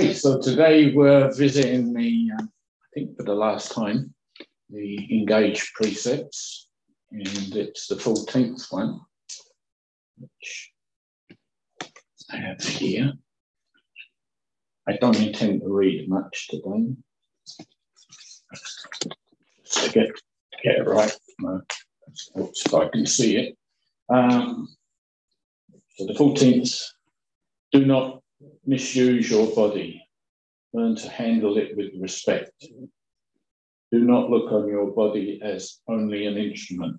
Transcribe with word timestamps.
Okay, 0.00 0.14
so 0.14 0.40
today 0.40 0.94
we're 0.94 1.30
visiting 1.34 1.92
the, 1.92 2.30
uh, 2.32 2.42
I 2.42 2.86
think 2.94 3.18
for 3.18 3.22
the 3.22 3.34
last 3.34 3.72
time, 3.72 4.14
the 4.70 4.96
Engage 5.12 5.74
precepts, 5.74 6.68
and 7.12 7.54
it's 7.54 7.86
the 7.86 7.96
14th 7.96 8.72
one, 8.72 8.98
which 10.16 10.70
I 12.32 12.36
have 12.36 12.62
here. 12.62 13.12
I 14.88 14.96
don't 14.96 15.20
intend 15.20 15.60
to 15.60 15.68
read 15.68 16.08
much 16.08 16.48
today. 16.48 16.94
Just 19.66 19.84
to 19.84 19.92
get, 19.92 20.08
get 20.64 20.76
it 20.76 20.86
right, 20.86 21.14
so 22.54 22.82
I 22.82 22.88
can 22.88 23.04
see 23.04 23.36
it. 23.36 23.58
Um, 24.08 24.66
so 25.98 26.06
the 26.06 26.14
14th, 26.14 26.84
do 27.72 27.84
not 27.84 28.19
misuse 28.64 29.30
your 29.30 29.54
body. 29.54 30.02
Learn 30.72 30.94
to 30.96 31.08
handle 31.08 31.58
it 31.58 31.76
with 31.76 31.90
respect. 31.98 32.52
Do 33.92 33.98
not 33.98 34.30
look 34.30 34.52
on 34.52 34.68
your 34.68 34.92
body 34.92 35.40
as 35.42 35.80
only 35.88 36.26
an 36.26 36.36
instrument. 36.36 36.98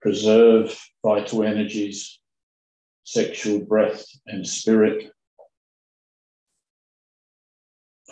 Preserve 0.00 0.78
vital 1.04 1.42
energies, 1.42 2.20
sexual 3.02 3.58
breath, 3.60 4.06
and 4.26 4.46
spirit 4.46 5.10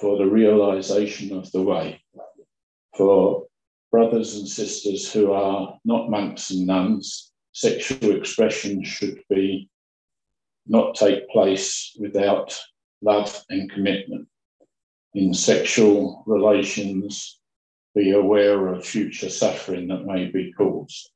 for 0.01 0.19
the 0.19 0.27
realization 0.27 1.37
of 1.37 1.51
the 1.53 1.63
way. 1.63 2.03
For 2.97 3.47
brothers 3.93 4.37
and 4.37 4.49
sisters 4.49 5.13
who 5.13 5.33
are 5.33 5.79
not 5.85 6.11
monks 6.11 6.51
and 6.51 6.67
nuns, 6.67 7.33
sexual 7.53 8.17
expression 8.17 8.83
should 8.83 9.23
be 9.31 9.71
not 10.67 10.95
take 10.95 11.29
place 11.31 11.97
without 11.99 12.57
love 13.03 13.45
and 13.51 13.71
commitment. 13.71 14.29
In 15.15 15.33
sexual 15.33 16.25
relations, 16.27 17.41
be 17.95 18.11
aware 18.11 18.69
of 18.69 18.85
future 18.85 19.31
suffering 19.31 19.89
that 19.89 20.05
may 20.05 20.27
be 20.27 20.53
caused. 20.53 21.11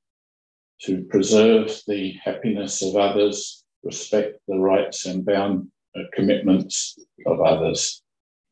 To 0.82 1.04
preserve 1.04 1.78
the 1.86 2.14
happiness 2.24 2.82
of 2.82 2.96
others, 2.96 3.64
respect 3.84 4.38
the 4.48 4.58
rights 4.58 5.04
and 5.04 5.24
bound 5.24 5.68
uh, 5.94 6.02
commitments 6.14 6.98
of 7.26 7.40
others. 7.40 8.02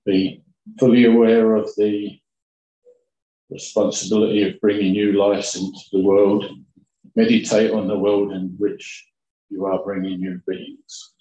Be 0.05 0.43
fully 0.79 1.07
aware 1.07 1.57
of 1.57 1.71
the 1.77 2.19
responsibility 3.51 4.43
of 4.43 4.61
bringing 4.61 4.93
new 4.93 5.13
life 5.13 5.57
into 5.57 5.81
the 5.93 6.03
world. 6.03 6.45
Meditate 7.17 7.71
on 7.71 7.89
the 7.89 7.99
world 7.99 8.33
in 8.33 8.55
which 8.59 9.07
you 9.51 9.67
are 9.67 9.83
bringing 9.83 10.21
new 10.21 10.41
beings. 10.47 11.15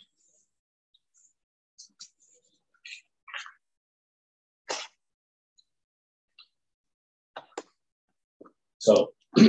So, 8.80 9.12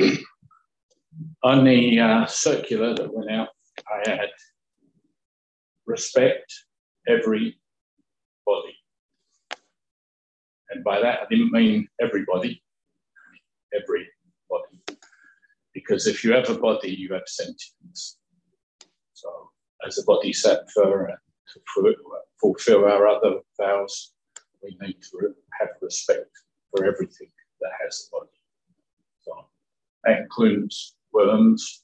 on 1.42 1.64
the 1.64 2.00
uh, 2.00 2.26
circular 2.26 2.94
that 2.94 3.14
went 3.14 3.30
out, 3.30 3.48
I 3.88 4.10
had 4.10 4.30
respect 5.86 6.52
every 7.06 7.58
body. 8.44 8.76
And 10.70 10.84
by 10.84 11.00
that, 11.00 11.20
I 11.20 11.26
didn't 11.30 11.52
mean 11.52 11.88
everybody, 12.00 12.62
every 13.74 14.08
body. 14.50 14.98
Because 15.72 16.06
if 16.06 16.24
you 16.24 16.32
have 16.32 16.50
a 16.50 16.58
body, 16.58 16.90
you 16.90 17.12
have 17.14 17.22
sentience. 17.26 18.18
So, 19.20 19.50
as 19.84 19.98
a 19.98 20.04
bodhisattva 20.04 21.06
and 21.08 21.18
to 21.54 21.94
fulfill 22.40 22.84
our 22.84 23.08
other 23.08 23.40
vows, 23.58 24.12
we 24.62 24.76
need 24.80 24.98
to 25.10 25.34
have 25.58 25.70
respect 25.82 26.30
for 26.70 26.84
everything 26.84 27.30
that 27.60 27.72
has 27.82 28.06
a 28.06 28.16
body. 28.16 28.30
So, 29.22 29.32
that 30.04 30.20
includes 30.20 30.94
worms, 31.12 31.82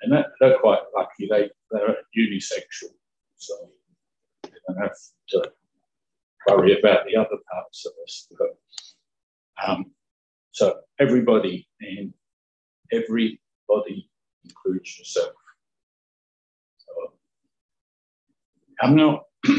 and 0.00 0.12
that, 0.14 0.26
they're 0.40 0.58
quite 0.58 0.80
lucky. 0.96 1.28
They 1.28 1.50
they're 1.70 1.96
unisexual, 2.16 2.94
so 3.36 3.54
they 4.44 4.50
don't 4.66 4.78
have 4.78 4.96
to 5.30 5.52
worry 6.48 6.78
about 6.78 7.04
the 7.06 7.16
other 7.16 7.36
parts 7.52 7.84
of 7.84 7.92
us. 8.02 8.28
But, 8.38 9.68
um, 9.68 9.92
so 10.52 10.80
everybody 10.98 11.68
and 11.82 12.14
everybody 12.92 14.08
includes 14.42 14.98
yourself. 14.98 15.34
I'm 18.80 18.96
not 18.96 19.24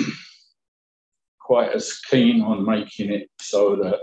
quite 1.39 1.71
as 1.71 1.99
keen 2.09 2.41
on 2.41 2.65
making 2.65 3.11
it 3.13 3.29
so 3.39 3.75
that 3.77 3.99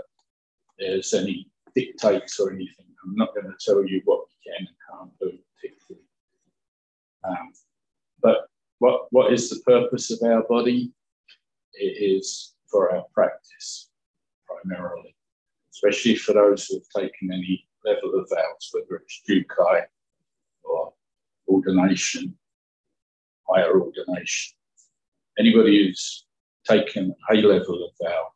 there's 0.79 1.13
any 1.13 1.47
dictates 1.75 2.39
or 2.39 2.51
anything. 2.51 2.85
I'm 3.03 3.15
not 3.15 3.33
going 3.33 3.47
to 3.47 3.53
tell 3.59 3.85
you 3.85 4.01
what 4.05 4.25
you 4.29 4.51
can 4.51 4.67
and 4.67 4.75
can't 4.89 5.19
do 5.19 5.37
particularly. 5.55 6.07
Um, 7.25 7.53
but 8.21 8.47
what, 8.79 9.07
what 9.11 9.33
is 9.33 9.49
the 9.49 9.59
purpose 9.65 10.09
of 10.11 10.19
our 10.23 10.43
body? 10.43 10.91
It 11.73 12.19
is 12.19 12.55
for 12.69 12.95
our 12.95 13.03
practice 13.13 13.89
primarily, 14.47 15.15
especially 15.73 16.15
for 16.15 16.33
those 16.33 16.65
who 16.65 16.75
have 16.75 17.03
taken 17.03 17.31
any 17.31 17.67
level 17.85 18.19
of 18.19 18.29
vows, 18.29 18.69
whether 18.71 19.01
it's 19.01 19.21
Jukai 19.29 19.83
or 20.63 20.93
ordination, 21.47 22.35
higher 23.47 23.79
ordination 23.79 24.53
anybody 25.37 25.85
who's 25.85 26.25
taken 26.67 27.15
a 27.29 27.35
level 27.35 27.85
of 27.85 27.91
vow, 28.01 28.27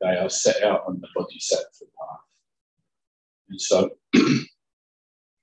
they 0.00 0.16
are 0.16 0.28
set 0.28 0.62
out 0.62 0.84
on 0.86 1.00
the 1.00 1.08
bodhisattva 1.14 1.66
path. 1.80 2.20
And 3.48 3.60
so 3.60 3.90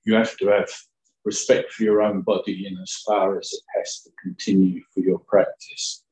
you 0.04 0.14
have 0.14 0.36
to 0.38 0.48
have 0.48 0.70
respect 1.24 1.72
for 1.72 1.84
your 1.84 2.02
own 2.02 2.22
body 2.22 2.66
in 2.66 2.78
as 2.78 3.02
far 3.06 3.38
as 3.38 3.52
it 3.52 3.62
has 3.78 4.00
to 4.02 4.10
continue 4.22 4.82
for 4.92 5.00
your 5.00 5.18
practice. 5.20 6.02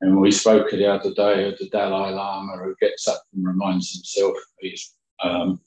And 0.00 0.20
we 0.20 0.30
spoke 0.30 0.70
the 0.70 0.86
other 0.86 1.14
day 1.14 1.48
of 1.48 1.58
the 1.58 1.68
Dalai 1.70 2.12
Lama 2.12 2.58
who 2.62 2.74
gets 2.80 3.08
up 3.08 3.22
and 3.34 3.46
reminds 3.46 3.94
himself 3.94 4.36
of 4.36 4.42
his 4.60 4.92
um, 5.22 5.60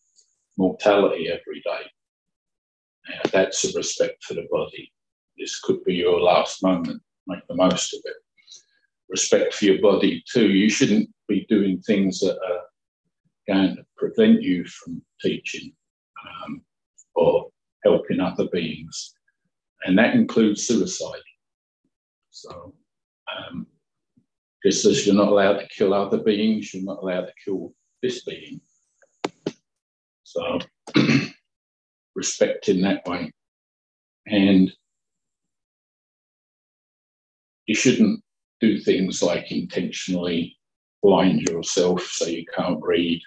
mortality 0.57 1.29
every 1.29 1.61
day. 1.61 1.85
Uh, 3.11 3.29
that's 3.31 3.63
a 3.65 3.75
respect 3.75 4.23
for 4.23 4.35
the 4.35 4.47
body 4.51 4.91
this 5.39 5.59
could 5.59 5.83
be 5.85 5.95
your 5.95 6.19
last 6.19 6.61
moment. 6.61 7.01
Make 7.27 7.47
the 7.47 7.55
most 7.55 7.94
of 7.94 8.01
it. 8.03 8.16
Respect 9.07 9.53
for 9.53 9.66
your 9.66 9.81
body 9.81 10.23
too. 10.31 10.50
You 10.50 10.69
shouldn't 10.69 11.09
be 11.27 11.45
doing 11.50 11.81
things 11.81 12.19
that 12.19 12.38
are 12.38 12.61
going 13.47 13.77
to 13.77 13.85
prevent 13.97 14.41
you 14.41 14.66
from 14.66 15.01
teaching 15.22 15.73
um, 16.45 16.61
or 17.16 17.50
helping 17.83 18.19
other 18.19 18.47
beings, 18.51 19.13
and 19.85 19.97
that 19.97 20.13
includes 20.13 20.67
suicide. 20.67 21.22
So, 22.29 22.75
um, 23.35 23.66
just 24.63 24.85
as 24.85 25.06
you're 25.06 25.16
not 25.16 25.29
allowed 25.29 25.59
to 25.59 25.67
kill 25.69 25.94
other 25.94 26.19
beings, 26.19 26.73
you're 26.73 26.83
not 26.83 27.01
allowed 27.01 27.25
to 27.25 27.33
kill 27.44 27.73
this 28.03 28.23
being. 28.23 28.61
So, 30.23 30.59
respect 32.16 32.69
in 32.69 32.81
that 32.81 33.07
way. 33.07 33.31
And 34.27 34.71
you 37.69 37.75
shouldn't 37.75 38.19
do 38.59 38.80
things 38.80 39.22
like 39.22 39.52
intentionally 39.52 40.57
blind 41.03 41.41
yourself 41.44 42.02
so 42.02 42.25
you 42.25 42.44
can't 42.57 42.80
read. 42.81 43.22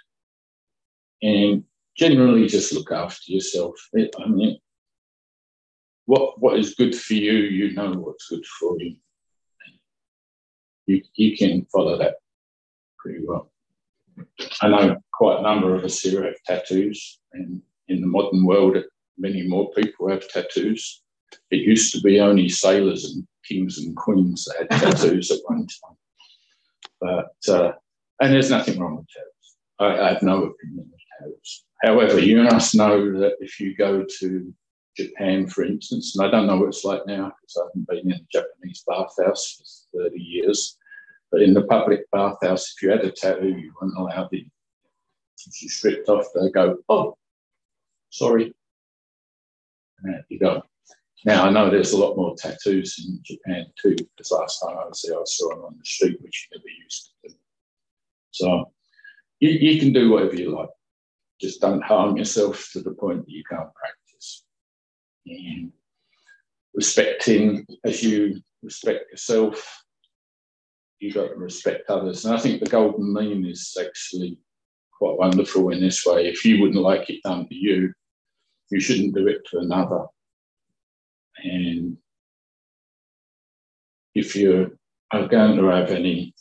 And 1.22 1.62
generally 1.96 2.48
just 2.48 2.72
look 2.72 2.90
after 2.90 3.30
yourself. 3.30 3.76
I 3.96 4.26
mean, 4.26 4.58
what 6.06 6.40
what 6.40 6.58
is 6.58 6.74
good 6.74 6.92
for 6.92 7.14
you, 7.14 7.34
you 7.34 7.72
know 7.72 7.92
what's 7.92 8.28
good 8.28 8.44
for 8.58 8.76
you. 8.80 8.96
You, 10.86 11.02
you 11.14 11.36
can 11.36 11.64
follow 11.66 11.96
that 11.98 12.16
pretty 12.98 13.20
well. 13.24 13.52
I 14.60 14.66
know 14.66 14.96
quite 15.12 15.38
a 15.38 15.42
number 15.42 15.76
of 15.76 15.84
us 15.84 16.00
here 16.00 16.24
have 16.24 16.42
tattoos, 16.44 17.20
and 17.32 17.62
in 17.86 18.00
the 18.00 18.08
modern 18.08 18.44
world, 18.44 18.76
many 19.16 19.46
more 19.46 19.70
people 19.70 20.08
have 20.08 20.28
tattoos. 20.28 21.04
It 21.50 21.66
used 21.66 21.92
to 21.94 22.00
be 22.00 22.20
only 22.20 22.48
sailors 22.48 23.12
and 23.12 23.26
kings 23.46 23.78
and 23.78 23.96
queens 23.96 24.44
that 24.44 24.70
had 24.70 24.80
tattoos 24.80 25.30
at 25.30 25.38
one 25.46 25.66
time. 25.66 25.96
But 27.00 27.52
uh, 27.52 27.72
and 28.20 28.32
there's 28.32 28.50
nothing 28.50 28.78
wrong 28.78 28.96
with 28.96 29.06
tattoos. 29.08 29.56
I, 29.78 30.06
I 30.06 30.12
have 30.12 30.22
no 30.22 30.44
opinion 30.44 30.90
of 30.92 31.00
tattoos. 31.18 31.64
However, 31.82 32.20
you 32.20 32.42
must 32.42 32.74
know 32.74 33.18
that 33.18 33.34
if 33.40 33.58
you 33.58 33.74
go 33.74 34.04
to 34.20 34.54
Japan, 34.96 35.46
for 35.46 35.64
instance, 35.64 36.16
and 36.16 36.26
I 36.26 36.30
don't 36.30 36.46
know 36.46 36.58
what 36.58 36.68
it's 36.68 36.84
like 36.84 37.06
now 37.06 37.32
because 37.40 37.56
I 37.56 37.64
haven't 37.66 37.88
been 37.88 38.12
in 38.12 38.20
a 38.20 38.26
Japanese 38.32 38.84
bathhouse 38.86 39.86
for 39.92 40.04
30 40.04 40.20
years, 40.20 40.76
but 41.30 41.42
in 41.42 41.54
the 41.54 41.62
public 41.62 42.08
bathhouse, 42.12 42.74
if 42.76 42.82
you 42.82 42.90
had 42.90 43.00
a 43.00 43.10
tattoo, 43.10 43.48
you 43.48 43.72
weren't 43.80 43.96
allowed 43.96 44.32
in. 44.32 44.50
If 45.46 45.62
you 45.62 45.68
stripped 45.68 46.08
off, 46.08 46.26
they 46.34 46.50
go, 46.50 46.78
oh, 46.88 47.16
sorry. 48.10 48.54
And 50.04 50.22
you 50.28 50.38
go. 50.38 50.62
Now 51.24 51.46
I 51.46 51.50
know 51.50 51.70
there's 51.70 51.92
a 51.92 51.98
lot 51.98 52.16
more 52.16 52.34
tattoos 52.36 53.04
in 53.04 53.20
Japan 53.22 53.66
too, 53.80 53.94
because 53.94 54.30
last 54.32 54.60
time 54.60 54.76
I 54.76 54.86
was 54.86 55.04
there, 55.06 55.18
I 55.18 55.22
saw 55.24 55.50
them 55.50 55.64
on 55.64 55.76
the 55.78 55.84
street, 55.84 56.20
which 56.20 56.48
you 56.50 56.58
never 56.58 56.68
used 56.82 57.10
to 57.22 57.28
do. 57.28 57.34
So 58.32 58.72
you, 59.40 59.50
you 59.50 59.80
can 59.80 59.92
do 59.92 60.10
whatever 60.10 60.34
you 60.34 60.50
like. 60.56 60.68
Just 61.40 61.60
don't 61.60 61.82
harm 61.82 62.16
yourself 62.16 62.70
to 62.72 62.80
the 62.80 62.92
point 62.92 63.24
that 63.24 63.32
you 63.32 63.44
can't 63.48 63.72
practice. 63.74 64.44
And 65.26 65.72
respecting 66.74 67.66
as 67.84 68.02
you 68.02 68.40
respect 68.62 69.10
yourself, 69.10 69.84
you've 70.98 71.14
got 71.14 71.28
to 71.28 71.34
respect 71.34 71.90
others. 71.90 72.24
And 72.24 72.34
I 72.34 72.38
think 72.38 72.62
the 72.62 72.70
golden 72.70 73.12
mean 73.12 73.44
is 73.46 73.76
actually 73.80 74.38
quite 74.96 75.18
wonderful 75.18 75.70
in 75.70 75.80
this 75.80 76.04
way. 76.06 76.28
If 76.28 76.44
you 76.44 76.60
wouldn't 76.60 76.82
like 76.82 77.10
it 77.10 77.22
done 77.24 77.48
to 77.48 77.54
you, 77.54 77.92
you 78.70 78.80
shouldn't 78.80 79.14
do 79.14 79.26
it 79.26 79.42
to 79.50 79.58
another. 79.58 80.06
And 81.38 81.96
if 84.14 84.36
you 84.36 84.78
are 85.12 85.28
going 85.28 85.56
to 85.56 85.66
have 85.66 85.90
any 85.90 86.34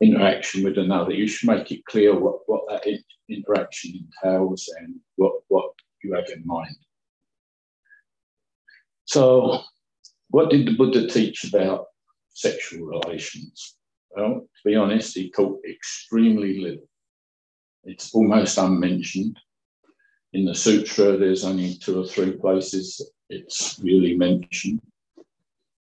interaction 0.00 0.64
with 0.64 0.78
another, 0.78 1.12
you 1.12 1.26
should 1.26 1.48
make 1.48 1.70
it 1.70 1.84
clear 1.86 2.18
what, 2.18 2.40
what 2.46 2.62
that 2.68 2.86
interaction 3.28 4.08
entails 4.24 4.68
and 4.78 4.96
what, 5.16 5.32
what 5.48 5.72
you 6.02 6.14
have 6.14 6.28
in 6.34 6.42
mind. 6.46 6.76
So, 9.06 9.60
what 10.28 10.50
did 10.50 10.66
the 10.66 10.76
Buddha 10.76 11.08
teach 11.08 11.44
about 11.44 11.86
sexual 12.34 12.86
relations? 12.86 13.76
Well, 14.10 14.40
to 14.40 14.68
be 14.68 14.76
honest, 14.76 15.14
he 15.14 15.30
taught 15.30 15.60
extremely 15.68 16.60
little. 16.60 16.88
It's 17.84 18.14
almost 18.14 18.58
unmentioned. 18.58 19.38
In 20.34 20.44
the 20.44 20.54
sutra, 20.54 21.16
there's 21.16 21.44
only 21.44 21.76
two 21.76 22.02
or 22.02 22.06
three 22.06 22.32
places 22.32 23.00
it's 23.28 23.78
really 23.82 24.16
mentioned. 24.16 24.80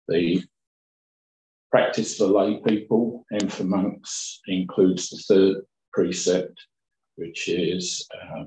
The 0.07 0.43
practice 1.71 2.17
for 2.17 2.25
lay 2.27 2.57
people 2.65 3.25
and 3.31 3.51
for 3.51 3.63
monks 3.63 4.39
includes 4.47 5.09
the 5.09 5.17
third 5.17 5.57
precept, 5.93 6.59
which 7.15 7.47
is 7.47 8.07
uh, 8.13 8.45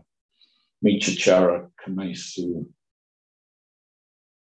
Micchacara 0.85 1.69
Kamesu, 1.85 2.67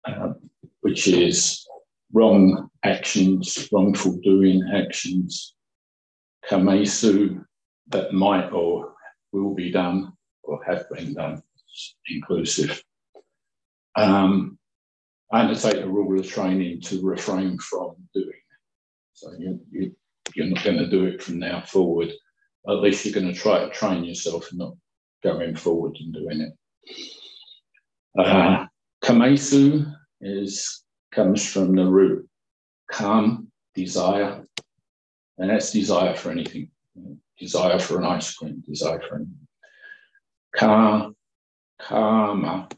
uh, 0.05 0.33
which 0.81 1.07
is 1.07 1.65
wrong 2.13 2.69
actions, 2.83 3.69
wrongful 3.73 4.19
doing 4.23 4.69
actions, 4.75 5.55
Kamesu 6.51 7.45
that 7.89 8.13
might 8.13 8.51
or 8.51 8.95
will 9.33 9.55
be 9.55 9.71
done 9.71 10.13
or 10.43 10.63
have 10.65 10.89
been 10.91 11.15
done, 11.15 11.43
inclusive. 12.09 12.83
Um, 13.97 14.59
I 15.33 15.41
undertake 15.41 15.83
a 15.83 15.89
rule 15.89 16.19
of 16.19 16.29
training 16.29 16.81
to 16.83 17.03
refrain 17.03 17.59
from 17.59 17.95
doing 18.15 18.33
so 19.23 19.33
you, 19.39 19.61
you, 19.71 19.95
you're 20.35 20.47
not 20.47 20.65
going 20.65 20.79
to 20.79 20.91
do 20.91 21.05
it 21.05 21.23
from 21.23 21.39
now 21.39 21.63
forward. 21.63 22.13
At 22.69 22.81
least 22.81 23.05
you're 23.05 23.15
going 23.15 23.33
to 23.33 23.39
try 23.39 23.61
to 23.61 23.71
train 23.71 24.05
yourself 24.05 24.51
and 24.51 24.59
not 24.59 24.75
going 25.23 25.55
forward 25.55 25.97
and 26.01 26.13
doing 26.13 26.41
it. 26.41 26.53
Uh, 28.19 28.67
kamesu 29.05 29.93
is 30.21 30.83
comes 31.13 31.47
from 31.47 31.77
the 31.77 31.85
root 31.85 32.29
kam, 32.91 33.49
desire, 33.75 34.45
and 35.39 35.51
that's 35.51 35.71
desire 35.71 36.15
for 36.15 36.31
anything. 36.31 36.69
Desire 37.39 37.79
for 37.79 37.99
an 37.99 38.05
ice 38.05 38.35
cream, 38.35 38.63
desire 38.69 39.01
for 39.09 39.17
anything. 39.17 39.49
Ka, 40.55 41.11
kama, 41.81 42.69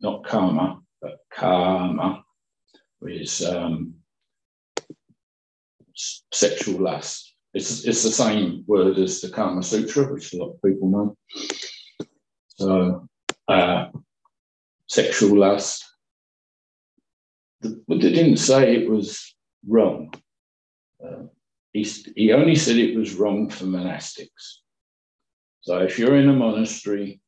not 0.00 0.24
karma, 0.24 0.80
but 1.00 1.18
kama 1.30 2.24
is 3.02 3.44
um, 3.44 3.94
sexual 5.94 6.80
lust. 6.80 7.34
It's, 7.54 7.84
it's 7.84 8.02
the 8.02 8.10
same 8.10 8.64
word 8.66 8.98
as 8.98 9.20
the 9.20 9.30
Kama 9.30 9.62
Sutra, 9.62 10.12
which 10.12 10.32
a 10.32 10.36
lot 10.36 10.54
of 10.54 10.62
people 10.62 10.88
know. 10.90 11.16
So, 12.56 13.08
uh, 13.48 13.86
sexual 14.86 15.38
lust. 15.38 15.84
The 17.60 17.82
Buddha 17.88 18.10
didn't 18.10 18.36
say 18.36 18.76
it 18.76 18.88
was 18.88 19.34
wrong. 19.66 20.12
Uh, 21.04 21.24
he, 21.72 21.82
he 22.14 22.32
only 22.32 22.54
said 22.54 22.76
it 22.76 22.96
was 22.96 23.14
wrong 23.14 23.48
for 23.48 23.64
monastics. 23.64 24.58
So, 25.62 25.78
if 25.78 25.98
you're 25.98 26.16
in 26.16 26.28
a 26.28 26.34
monastery, 26.34 27.20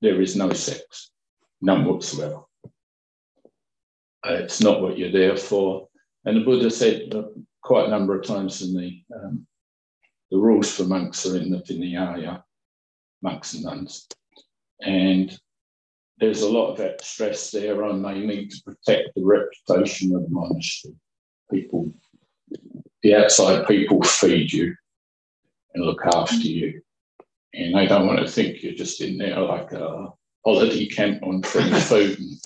there 0.00 0.20
is 0.20 0.36
no 0.36 0.52
sex, 0.52 1.10
none 1.60 1.84
whatsoever. 1.84 2.40
Uh, 4.26 4.34
it's 4.34 4.60
not 4.60 4.80
what 4.82 4.98
you're 4.98 5.12
there 5.12 5.36
for. 5.36 5.88
And 6.24 6.36
the 6.36 6.44
Buddha 6.44 6.70
said 6.70 7.12
quite 7.62 7.86
a 7.86 7.90
number 7.90 8.18
of 8.18 8.26
times 8.26 8.62
in 8.62 8.74
the 8.74 9.02
um, 9.14 9.46
the 10.30 10.36
rules 10.36 10.70
for 10.70 10.84
monks 10.84 11.24
are 11.26 11.36
in 11.36 11.50
the 11.50 11.58
Vinaya, 11.58 12.42
monks 13.22 13.54
and 13.54 13.64
nuns. 13.64 14.06
And 14.80 15.36
there's 16.18 16.42
a 16.42 16.50
lot 16.50 16.72
of 16.72 16.78
that 16.78 17.02
stress 17.02 17.50
there 17.50 17.84
on 17.84 18.02
they 18.02 18.20
need 18.20 18.50
to 18.50 18.62
protect 18.64 19.14
the 19.14 19.24
reputation 19.24 20.14
of 20.14 20.22
the 20.22 20.28
monastery. 20.28 20.94
People, 21.50 21.92
the 23.02 23.14
outside 23.14 23.66
people 23.66 24.02
feed 24.02 24.52
you 24.52 24.74
and 25.74 25.84
look 25.84 26.04
after 26.04 26.36
you. 26.36 26.82
And 27.54 27.76
I 27.76 27.86
don't 27.86 28.06
want 28.06 28.20
to 28.20 28.30
think 28.30 28.62
you're 28.62 28.74
just 28.74 29.00
in 29.00 29.18
there 29.18 29.40
like 29.40 29.72
a 29.72 30.08
holiday 30.44 30.86
camp 30.86 31.22
on 31.22 31.42
free 31.42 31.70
food 31.80 32.18
and 32.18 32.38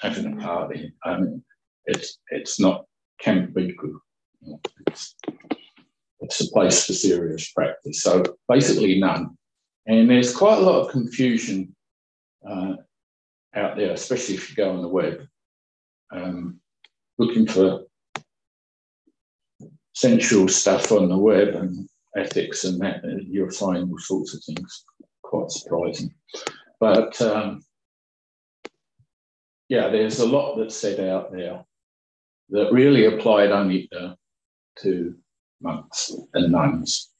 having 0.00 0.32
a 0.32 0.36
party. 0.36 0.92
Um, 1.04 1.42
it's 1.86 2.18
it's 2.30 2.60
not 2.60 2.84
Camp 3.20 3.54
Bhikkhu. 3.54 3.98
It's, 4.86 5.14
it's 6.20 6.40
a 6.40 6.50
place 6.52 6.84
for 6.84 6.92
serious 6.92 7.50
practice. 7.52 8.02
So 8.02 8.22
basically 8.48 8.98
none. 8.98 9.36
And 9.86 10.08
there's 10.08 10.34
quite 10.34 10.58
a 10.58 10.62
lot 10.62 10.84
of 10.86 10.92
confusion 10.92 11.74
uh, 12.48 12.74
out 13.54 13.76
there, 13.76 13.92
especially 13.92 14.36
if 14.36 14.50
you 14.50 14.56
go 14.56 14.70
on 14.70 14.82
the 14.82 14.88
web, 14.88 15.26
um, 16.12 16.60
looking 17.18 17.46
for 17.46 17.82
sensual 19.94 20.48
stuff 20.48 20.92
on 20.92 21.08
the 21.08 21.18
web 21.18 21.48
and 21.48 21.88
ethics 22.16 22.64
and 22.64 22.80
that, 22.80 23.02
you'll 23.26 23.50
find 23.50 23.90
all 23.90 23.98
sorts 23.98 24.34
of 24.34 24.44
things 24.44 24.84
quite 25.22 25.50
surprising. 25.50 26.14
But 26.80 27.20
um, 27.22 27.62
yeah, 29.68 29.88
there's 29.88 30.20
a 30.20 30.26
lot 30.26 30.56
that's 30.56 30.76
said 30.76 31.00
out 31.00 31.32
there 31.32 31.64
that 32.50 32.72
really 32.72 33.06
applied 33.06 33.50
only 33.50 33.88
to, 33.92 34.16
to 34.80 35.14
monks 35.60 36.12
and 36.34 36.52
nuns. 36.52 37.10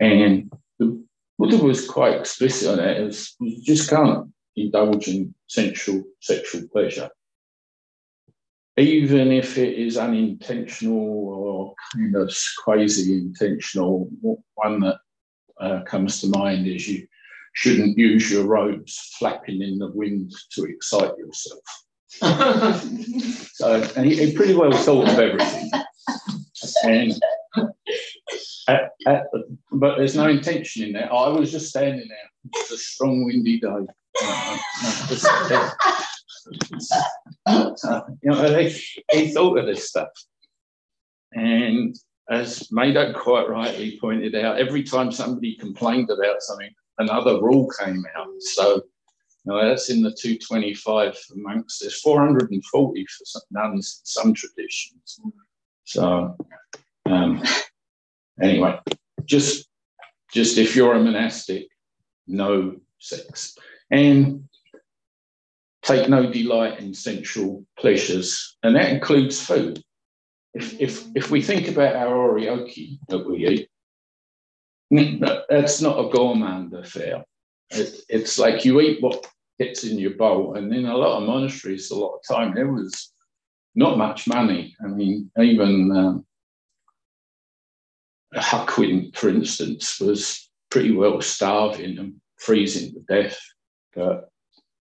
And 0.00 0.52
the 0.78 1.04
Buddha 1.38 1.58
was 1.58 1.88
quite 1.88 2.18
explicit 2.18 2.68
on 2.68 2.78
that. 2.78 2.96
It 2.96 3.04
was, 3.04 3.36
you 3.40 3.62
just 3.62 3.88
can't 3.88 4.28
indulge 4.56 5.08
in 5.08 5.34
sensual 5.46 6.02
sexual 6.20 6.62
pleasure. 6.72 7.10
Even 8.76 9.30
if 9.30 9.56
it 9.56 9.78
is 9.78 9.96
unintentional 9.96 10.98
or 10.98 11.74
kind 11.92 12.16
of 12.16 12.36
quasi 12.64 13.18
intentional, 13.18 14.08
one 14.54 14.80
that 14.80 14.96
uh, 15.60 15.82
comes 15.82 16.20
to 16.20 16.28
mind 16.28 16.66
is 16.66 16.88
you 16.88 17.06
shouldn't 17.54 17.96
use 17.96 18.30
your 18.30 18.44
robes 18.44 19.14
flapping 19.18 19.62
in 19.62 19.78
the 19.78 19.90
wind 19.92 20.32
to 20.52 20.64
excite 20.64 21.16
yourself. 21.16 21.60
so 23.52 23.90
and 23.96 24.06
he, 24.06 24.26
he, 24.26 24.36
pretty 24.36 24.54
well 24.54 24.72
thought 24.72 25.08
of 25.08 25.18
everything. 25.18 25.70
And 26.84 27.12
at, 28.68 28.92
at, 29.06 29.24
but 29.72 29.96
there's 29.96 30.16
no 30.16 30.28
intention 30.28 30.84
in 30.84 30.92
there. 30.92 31.12
I 31.12 31.28
was 31.28 31.50
just 31.50 31.68
standing 31.68 32.06
there. 32.08 32.52
It's 32.54 32.70
a 32.70 32.78
strong, 32.78 33.24
windy 33.24 33.60
day. 33.60 33.68
Uh, 34.22 34.58
uh, 35.10 35.70
uh, 36.90 37.02
you 37.46 38.14
know, 38.24 38.58
he, 38.58 38.80
he 39.10 39.30
thought 39.32 39.58
of 39.58 39.66
this 39.66 39.88
stuff. 39.88 40.08
And 41.32 41.96
as 42.30 42.70
Mado 42.72 43.12
quite 43.12 43.48
rightly 43.48 43.98
pointed 44.00 44.34
out, 44.34 44.58
every 44.58 44.82
time 44.82 45.12
somebody 45.12 45.56
complained 45.56 46.10
about 46.10 46.40
something, 46.40 46.70
another 46.98 47.42
rule 47.42 47.68
came 47.78 48.04
out. 48.16 48.28
So 48.40 48.82
now 49.44 49.62
that's 49.62 49.90
in 49.90 50.02
the 50.02 50.10
225 50.10 51.18
for 51.18 51.34
monks. 51.36 51.78
There's 51.80 52.00
440 52.00 53.06
for 53.06 53.24
some, 53.24 53.42
nuns 53.50 54.00
in 54.00 54.06
some 54.06 54.34
traditions. 54.34 55.20
So 55.84 56.36
um, 57.06 57.42
anyway, 58.40 58.78
just 59.26 59.68
just 60.32 60.56
if 60.56 60.74
you're 60.74 60.94
a 60.94 61.00
monastic, 61.00 61.68
no 62.26 62.76
sex. 62.98 63.56
And 63.90 64.48
take 65.84 66.08
no 66.08 66.30
delight 66.30 66.80
in 66.80 66.94
sensual 66.94 67.64
pleasures, 67.78 68.56
and 68.62 68.74
that 68.74 68.90
includes 68.90 69.40
food. 69.44 69.82
If, 70.54 70.80
if, 70.80 71.04
if 71.14 71.30
we 71.30 71.42
think 71.42 71.68
about 71.68 71.96
our 71.96 72.14
oryoki 72.14 72.98
that 73.08 73.26
we 73.28 73.46
eat, 73.46 73.68
that's 75.48 75.80
not 75.80 75.98
a 75.98 76.10
gourmand 76.10 76.72
affair. 76.72 77.24
It, 77.70 78.00
it's 78.08 78.38
like 78.38 78.64
you 78.64 78.80
eat 78.80 79.02
what 79.02 79.26
gets 79.58 79.84
in 79.84 79.98
your 79.98 80.14
bowl. 80.14 80.54
And 80.54 80.72
in 80.72 80.86
a 80.86 80.96
lot 80.96 81.20
of 81.20 81.28
monasteries, 81.28 81.90
a 81.90 81.96
lot 81.96 82.16
of 82.16 82.36
time, 82.36 82.54
there 82.54 82.72
was 82.72 83.12
not 83.74 83.98
much 83.98 84.28
money. 84.28 84.74
I 84.84 84.88
mean, 84.88 85.30
even 85.40 85.90
um, 85.96 86.26
Hakuin, 88.34 89.14
for 89.16 89.28
instance, 89.28 90.00
was 90.00 90.48
pretty 90.70 90.92
well 90.92 91.20
starving 91.20 91.98
and 91.98 92.14
freezing 92.36 92.94
to 92.94 93.00
death. 93.00 93.38
But 93.94 94.30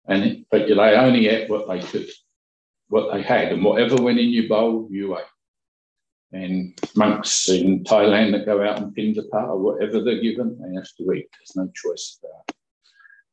and 0.10 0.46
but 0.50 0.68
they 0.68 0.74
only 0.76 1.28
ate 1.28 1.50
what 1.50 1.68
they 1.68 1.80
could, 1.80 2.10
what 2.88 3.14
they 3.14 3.22
had, 3.22 3.54
and 3.54 3.64
whatever 3.64 3.96
went 4.02 4.20
in 4.20 4.30
your 4.30 4.48
bowl, 4.48 4.88
you 4.90 5.18
ate. 5.18 5.24
And 6.32 6.80
monks 6.96 7.50
in 7.50 7.84
Thailand 7.84 8.32
that 8.34 8.46
go 8.46 8.62
out 8.64 8.80
and 8.80 8.96
Pindapar 8.96 9.50
or 9.50 9.60
whatever 9.60 10.02
they're 10.02 10.22
given, 10.22 10.60
they 10.60 10.76
have 10.76 10.88
to 10.98 11.14
eat. 11.14 11.28
There's 11.32 11.56
no 11.56 11.72
choice 11.74 12.20
about 12.22 12.44
it. 12.50 12.56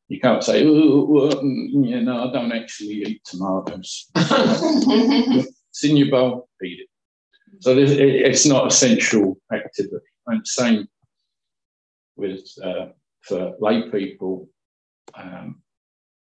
You 0.07 0.19
can't 0.19 0.43
say, 0.43 0.65
oh, 0.65 1.41
you 1.43 2.01
know, 2.01 2.29
I 2.29 2.31
don't 2.31 2.53
actually 2.53 3.03
eat 3.03 3.21
tomatoes. 3.25 4.09
it's 4.15 5.83
in 5.83 5.97
your 5.97 6.09
bowl, 6.09 6.49
eat 6.63 6.79
it. 6.81 6.89
So 7.59 7.75
it's 7.77 8.45
not 8.45 8.67
essential 8.67 9.37
activity. 9.51 10.05
And 10.27 10.47
same 10.47 10.87
with 12.15 12.47
uh, 12.63 12.87
for 13.21 13.55
lay 13.59 13.89
people. 13.89 14.49
Um, 15.13 15.61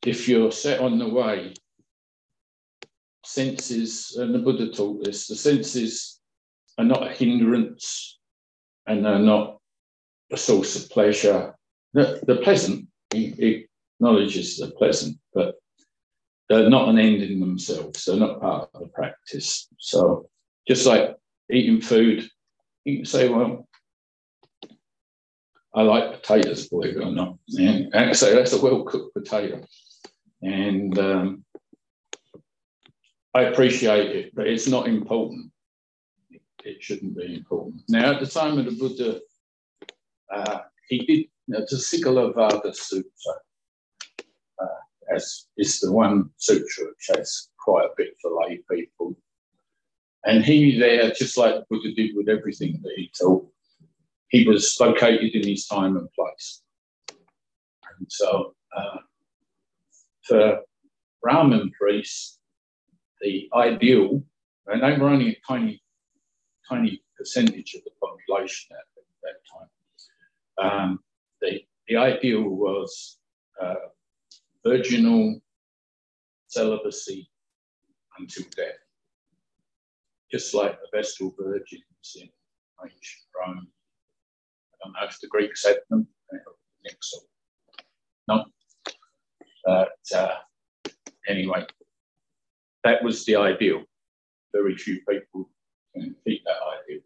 if 0.06 0.28
you're 0.28 0.52
set 0.52 0.80
on 0.80 0.98
the 0.98 1.08
way, 1.08 1.54
senses, 3.24 4.16
and 4.20 4.34
the 4.34 4.40
Buddha 4.40 4.72
taught 4.72 5.04
this, 5.04 5.28
the 5.28 5.36
senses 5.36 6.20
are 6.78 6.86
not 6.86 7.08
a 7.08 7.14
hindrance 7.14 8.20
and 8.88 9.06
they're 9.06 9.20
not 9.20 9.60
a 10.32 10.38
source 10.38 10.76
of 10.76 10.90
pleasure. 10.90 11.54
They're 11.94 12.42
pleasant, 12.42 12.88
he, 13.14 13.68
acknowledges 14.00 14.58
they're 14.58 14.72
pleasant, 14.72 15.18
but 15.34 15.56
they're 16.50 16.70
not 16.70 16.90
an 16.90 16.98
end 16.98 17.22
in 17.22 17.40
themselves. 17.40 18.06
They're 18.06 18.16
not 18.16 18.42
part 18.42 18.70
of 18.74 18.82
the 18.82 18.88
practice. 18.88 19.68
So 19.78 20.30
just 20.68 20.86
like 20.86 21.16
eating 21.52 21.82
food, 21.82 22.28
you 22.86 22.98
can 22.98 23.06
say, 23.06 23.30
well, 23.30 23.68
I 25.74 25.84
like 25.84 26.22
potatoes, 26.22 26.68
believe 26.68 26.98
it 26.98 27.04
or 27.04 27.12
not. 27.12 27.38
And 27.58 27.94
actually, 27.96 28.34
that's 28.34 28.54
a 28.54 28.62
well 28.62 28.84
cooked 28.84 29.14
potato. 29.14 29.64
And 30.42 30.98
um, 30.98 31.46
I 33.34 33.44
appreciate 33.44 34.16
it, 34.16 34.36
but 34.36 34.48
it's 34.48 34.68
not 34.68 34.88
important. 34.88 35.52
It 36.64 36.82
shouldn't 36.82 37.16
be 37.16 37.36
important. 37.36 37.84
Now, 37.90 38.14
at 38.14 38.20
the 38.20 38.28
time 38.28 38.58
of 38.58 38.66
the 38.66 38.72
Buddha, 38.72 39.20
uh, 40.34 40.60
he 40.88 41.00
did, 41.00 41.18
you 41.18 41.30
the 41.48 41.66
Sigalovada 41.66 42.76
Sutra, 42.76 43.34
uh, 44.62 45.16
as 45.16 45.48
is 45.58 45.80
the 45.80 45.92
one 45.92 46.30
sutra 46.38 46.86
which 46.88 47.18
has 47.18 47.50
quite 47.60 47.86
a 47.86 47.94
bit 47.98 48.16
for 48.22 48.32
lay 48.32 48.60
people. 48.70 49.16
And 50.26 50.44
he 50.44 50.78
there, 50.78 51.12
just 51.12 51.38
like 51.38 51.56
the 51.56 51.66
Buddha 51.70 51.94
did 51.94 52.16
with 52.16 52.30
everything 52.30 52.80
that 52.84 52.94
he 52.96 53.12
taught, 53.18 53.48
he 54.30 54.48
was 54.48 54.78
located 54.80 55.36
in 55.36 55.48
his 55.48 55.68
time 55.68 55.98
and 55.98 56.12
place. 56.14 56.62
And 57.10 58.08
so 58.10 58.56
uh, 58.76 58.98
for 60.24 60.62
Brahmin 61.22 61.72
priests, 61.72 62.40
the 63.22 63.50
ideal, 63.54 64.24
and 64.68 64.82
they 64.82 64.98
were 64.98 65.10
only 65.10 65.32
a 65.32 65.42
tiny, 65.48 65.82
tiny 66.68 67.04
percentage 67.18 67.76
of 67.76 67.84
the 67.84 67.92
population 68.02 68.76
at 68.78 68.86
that 69.24 69.38
time. 69.52 70.82
Um, 70.82 71.00
the, 71.42 71.62
the 71.88 71.98
ideal 71.98 72.44
was 72.44 73.18
uh, 73.62 73.76
virginal 74.66 75.40
celibacy 76.48 77.30
until 78.20 78.46
death, 78.56 78.76
just 80.32 80.54
like 80.54 80.80
the 80.82 80.98
Vestal 80.98 81.34
Virgins 81.40 81.84
in 82.16 82.30
ancient 82.84 83.24
Rome. 83.40 83.68
I 84.74 84.86
don't 84.86 84.94
know 84.94 85.08
if 85.08 85.20
the 85.20 85.28
Greeks 85.28 85.66
had 85.66 85.78
them. 85.90 86.08
But 89.66 89.98
uh, 90.16 90.36
anyway, 91.28 91.66
that 92.84 93.04
was 93.04 93.26
the 93.26 93.36
ideal. 93.36 93.84
Very 94.54 94.76
few 94.76 95.00
people 95.08 95.50
can 95.94 96.16
keep 96.26 96.44
that 96.46 96.58
ideal. 96.84 97.02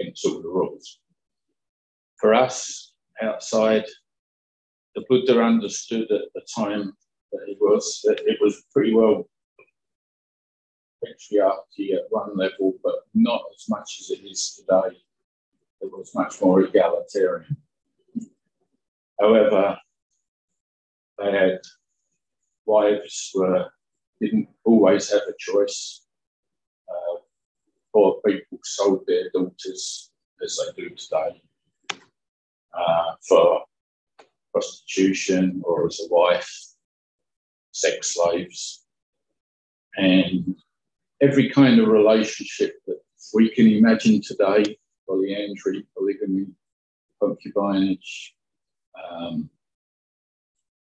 Hence 0.00 0.24
all 0.24 0.42
the 0.42 0.48
rules. 0.48 0.98
For 2.18 2.34
us, 2.34 2.92
outside, 3.22 3.84
the 4.94 5.04
Buddha 5.08 5.40
understood 5.40 6.10
at 6.10 6.32
the 6.34 6.42
time 6.54 6.92
that 7.32 7.44
it 7.48 7.58
was 7.60 8.00
that 8.04 8.20
it 8.26 8.38
was 8.40 8.64
pretty 8.72 8.94
well 8.94 9.28
patriarchy 11.04 11.94
at 11.94 12.04
one 12.10 12.36
level, 12.36 12.74
but 12.82 12.94
not 13.14 13.42
as 13.54 13.68
much 13.68 13.98
as 14.00 14.10
it 14.10 14.24
is 14.24 14.54
today. 14.56 14.96
It 15.80 15.92
was 15.92 16.14
much 16.14 16.40
more 16.40 16.62
egalitarian. 16.62 17.56
However, 19.20 19.78
they 21.18 21.32
had 21.32 21.58
wives 22.66 23.30
were 23.34 23.66
didn't 24.20 24.48
always 24.64 25.10
have 25.10 25.22
a 25.28 25.34
choice. 25.38 26.06
Uh, 26.88 27.20
poor 27.92 28.20
people 28.26 28.58
sold 28.64 29.04
their 29.06 29.30
daughters 29.34 30.10
as 30.42 30.58
they 30.58 30.82
do 30.82 30.90
today 30.94 31.40
uh, 32.72 33.14
for 33.28 33.62
prostitution 34.52 35.60
or 35.64 35.86
as 35.86 36.00
a 36.00 36.14
wife, 36.14 36.50
sex 37.72 38.14
slaves, 38.14 38.86
and 39.96 40.56
every 41.20 41.50
kind 41.50 41.78
of 41.78 41.88
relationship 41.88 42.74
that 42.86 43.00
we 43.34 43.50
can 43.50 43.66
imagine 43.66 44.20
today 44.22 44.78
polyandry, 45.06 45.86
polygamy, 45.96 46.46
concubinage. 47.22 48.30
Um, 49.10 49.50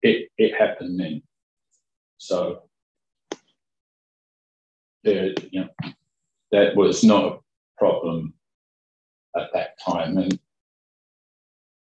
it, 0.02 0.28
it 0.38 0.54
happened 0.58 0.98
then. 0.98 1.22
So 2.18 2.62
there, 5.04 5.32
you 5.50 5.62
know, 5.62 5.92
that 6.52 6.76
was 6.76 7.02
not 7.04 7.24
a 7.24 7.38
problem 7.78 8.34
at 9.36 9.50
that 9.54 9.78
time. 9.84 10.18
And 10.18 10.38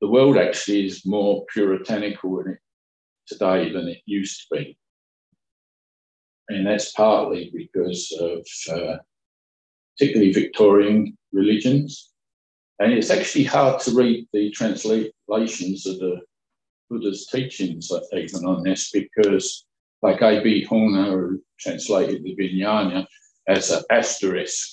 the 0.01 0.07
world 0.07 0.37
actually 0.37 0.85
is 0.85 1.05
more 1.05 1.45
puritanical 1.53 2.39
in 2.41 2.53
it 2.53 2.59
today 3.27 3.71
than 3.71 3.87
it 3.87 4.01
used 4.05 4.41
to 4.41 4.57
be. 4.57 4.77
And 6.49 6.65
that's 6.65 6.91
partly 6.93 7.51
because 7.53 8.11
of 8.19 8.45
uh, 8.75 8.97
particularly 9.97 10.33
Victorian 10.33 11.17
religions. 11.31 12.11
And 12.79 12.93
it's 12.93 13.11
actually 13.11 13.43
hard 13.43 13.81
to 13.81 13.95
read 13.95 14.27
the 14.33 14.49
translations 14.51 15.85
of 15.85 15.99
the 15.99 16.21
Buddha's 16.89 17.27
teachings 17.27 17.91
even 18.13 18.46
on 18.46 18.63
this 18.63 18.91
because, 18.91 19.65
like 20.01 20.22
I.B. 20.22 20.65
Horner, 20.65 21.12
who 21.12 21.43
translated 21.60 22.24
the 22.24 22.36
Vinaya 22.36 23.05
as 23.48 23.72
an 23.72 23.84
asterisk, 23.91 24.69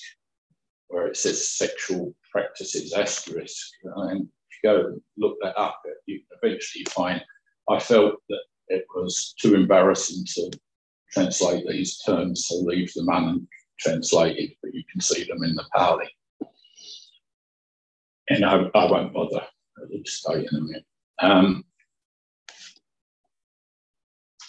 where 0.87 1.07
it 1.07 1.17
says 1.17 1.49
sexual 1.49 2.15
practices 2.31 2.93
asterisk. 2.93 3.67
And 3.83 4.21
if 4.21 4.63
you 4.63 4.69
go 4.69 5.01
look 5.17 5.37
that 5.41 5.57
up, 5.57 5.81
you 6.05 6.21
eventually 6.41 6.85
find 6.85 7.23
I 7.69 7.79
felt 7.79 8.15
that 8.29 8.43
it 8.69 8.85
was 8.95 9.35
too 9.39 9.55
embarrassing 9.55 10.25
to 10.35 10.51
translate 11.11 11.67
these 11.67 11.99
terms, 11.99 12.45
so 12.47 12.55
leave 12.55 12.93
them 12.93 13.09
untranslated, 13.09 14.51
but 14.61 14.73
you 14.73 14.83
can 14.89 15.01
see 15.01 15.25
them 15.25 15.43
in 15.43 15.55
the 15.55 15.65
Pali 15.75 16.09
and 18.29 18.45
I, 18.45 18.55
I 18.75 18.91
won't 18.91 19.13
bother. 19.13 19.41
I'll 19.77 19.87
stay 20.05 20.39
in 20.39 20.57
a 20.57 20.61
minute. 20.61 20.85
Um, 21.19 21.63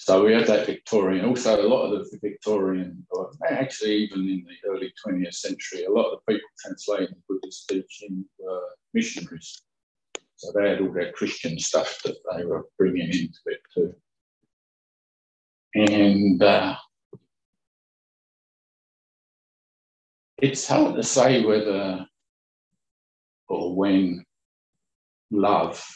so 0.08 0.24
we 0.24 0.32
had 0.32 0.46
that 0.46 0.64
Victorian. 0.64 1.26
Also, 1.26 1.60
a 1.60 1.68
lot 1.68 1.92
of 1.92 2.10
the 2.10 2.18
Victorian, 2.22 3.06
or 3.10 3.30
actually 3.46 3.94
even 3.96 4.20
in 4.20 4.42
the 4.48 4.70
early 4.70 4.90
20th 5.06 5.34
century, 5.34 5.84
a 5.84 5.90
lot 5.90 6.06
of 6.06 6.20
the 6.26 6.32
people 6.32 6.48
translating 6.58 7.14
Buddhist 7.28 7.68
teaching 7.68 8.24
were 8.38 8.62
missionaries. 8.94 9.60
So 10.36 10.50
they 10.52 10.70
had 10.70 10.80
all 10.80 10.94
their 10.94 11.12
Christian 11.12 11.58
stuff 11.58 12.00
that 12.04 12.16
they 12.34 12.46
were 12.46 12.64
bringing 12.78 13.08
into 13.08 13.38
it 13.44 13.60
too. 13.74 13.94
And 15.74 16.42
uh, 16.42 16.76
it's 20.38 20.66
hard 20.66 20.96
to 20.96 21.02
say 21.02 21.44
whether 21.44 22.06
or 23.46 23.76
when 23.76 24.24
love, 25.30 25.86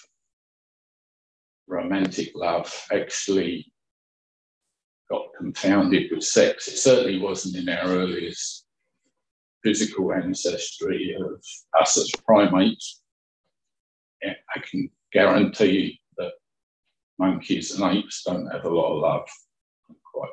romantic 1.66 2.32
love, 2.34 2.70
actually 2.92 3.71
got 5.12 5.34
confounded 5.36 6.10
with 6.10 6.24
sex. 6.24 6.66
It 6.68 6.78
certainly 6.78 7.18
wasn't 7.18 7.56
in 7.56 7.68
our 7.68 7.86
earliest 7.86 8.64
physical 9.62 10.12
ancestry 10.12 11.14
of 11.20 11.42
us 11.78 11.98
as 11.98 12.10
primates. 12.26 13.02
I 14.24 14.60
can 14.70 14.88
guarantee 15.12 16.00
that 16.16 16.32
monkeys 17.18 17.72
and 17.72 17.96
apes 17.96 18.22
don't 18.24 18.50
have 18.50 18.64
a 18.64 18.70
lot 18.70 18.94
of 18.94 19.00
love. 19.02 19.28
Quite 20.12 20.30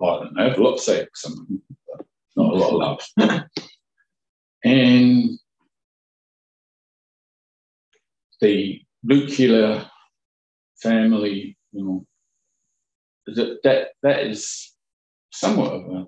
violent. 0.00 0.36
They 0.36 0.48
have 0.48 0.58
a 0.58 0.62
lot 0.62 0.74
of 0.74 0.80
sex, 0.80 1.24
but 1.26 2.06
not 2.36 2.54
a 2.54 2.56
lot 2.56 2.70
of 2.70 3.08
love. 3.18 3.44
and 4.64 5.38
the 8.40 8.80
nuclear 9.02 9.86
family, 10.82 11.58
you 11.72 11.84
know, 11.84 12.06
that 13.34 13.60
that, 13.64 13.88
that 14.02 14.26
is 14.26 14.74
somewhat 15.32 15.72
of 15.72 15.88
an 15.88 16.06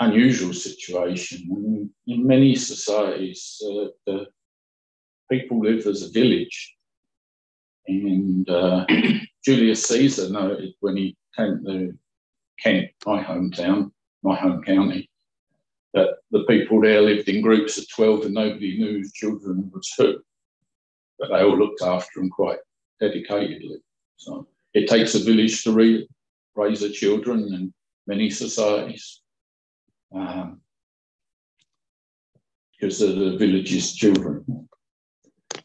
unusual 0.00 0.52
situation. 0.52 1.90
In 2.06 2.26
many 2.26 2.54
societies, 2.54 3.60
uh, 3.64 3.88
the 4.06 4.26
people 5.30 5.60
live 5.60 5.86
as 5.86 6.02
a 6.02 6.10
village. 6.10 6.76
And 7.86 8.48
uh, 8.48 8.86
Julius 9.44 9.84
Caesar 9.84 10.30
noted 10.30 10.74
when 10.80 10.96
he 10.96 11.16
came 11.36 11.64
to 11.64 11.98
Kent, 12.60 12.90
my 13.06 13.22
hometown, 13.22 13.92
my 14.22 14.36
home 14.36 14.62
county, 14.62 15.08
that 15.94 16.16
the 16.30 16.44
people 16.44 16.80
there 16.80 17.00
lived 17.00 17.28
in 17.28 17.40
groups 17.40 17.78
of 17.78 17.88
12 17.90 18.26
and 18.26 18.34
nobody 18.34 18.78
knew 18.78 18.98
whose 18.98 19.12
children 19.12 19.70
was 19.72 19.92
who. 19.96 20.18
But 21.18 21.30
they 21.30 21.42
all 21.42 21.58
looked 21.58 21.82
after 21.82 22.20
them 22.20 22.30
quite 22.30 22.58
dedicatedly. 23.00 23.78
So 24.16 24.46
it 24.74 24.88
takes 24.88 25.14
a 25.14 25.24
village 25.24 25.64
to 25.64 25.72
re- 25.72 26.08
raise 26.56 26.80
the 26.80 26.90
children 26.90 27.52
in 27.54 27.72
many 28.06 28.30
societies. 28.30 29.20
Um, 30.14 30.60
because 32.78 33.02
of 33.02 33.16
the 33.16 33.36
village's 33.36 33.94
children. 33.94 34.68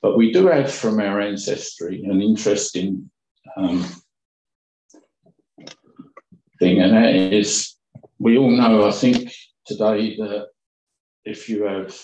But 0.02 0.18
we 0.18 0.32
do 0.32 0.48
have 0.48 0.74
from 0.74 1.00
our 1.00 1.22
ancestry 1.22 2.04
an 2.04 2.22
interesting 2.22 3.10
um, 3.56 3.86
thing, 6.60 6.82
and 6.82 6.94
that 6.94 7.16
is 7.16 7.76
we 8.20 8.38
all 8.38 8.52
know, 8.52 8.88
I 8.88 8.92
think, 8.92 9.34
today 9.66 10.16
that 10.18 10.48
if 11.26 11.50
you 11.50 11.64
have 11.64 11.96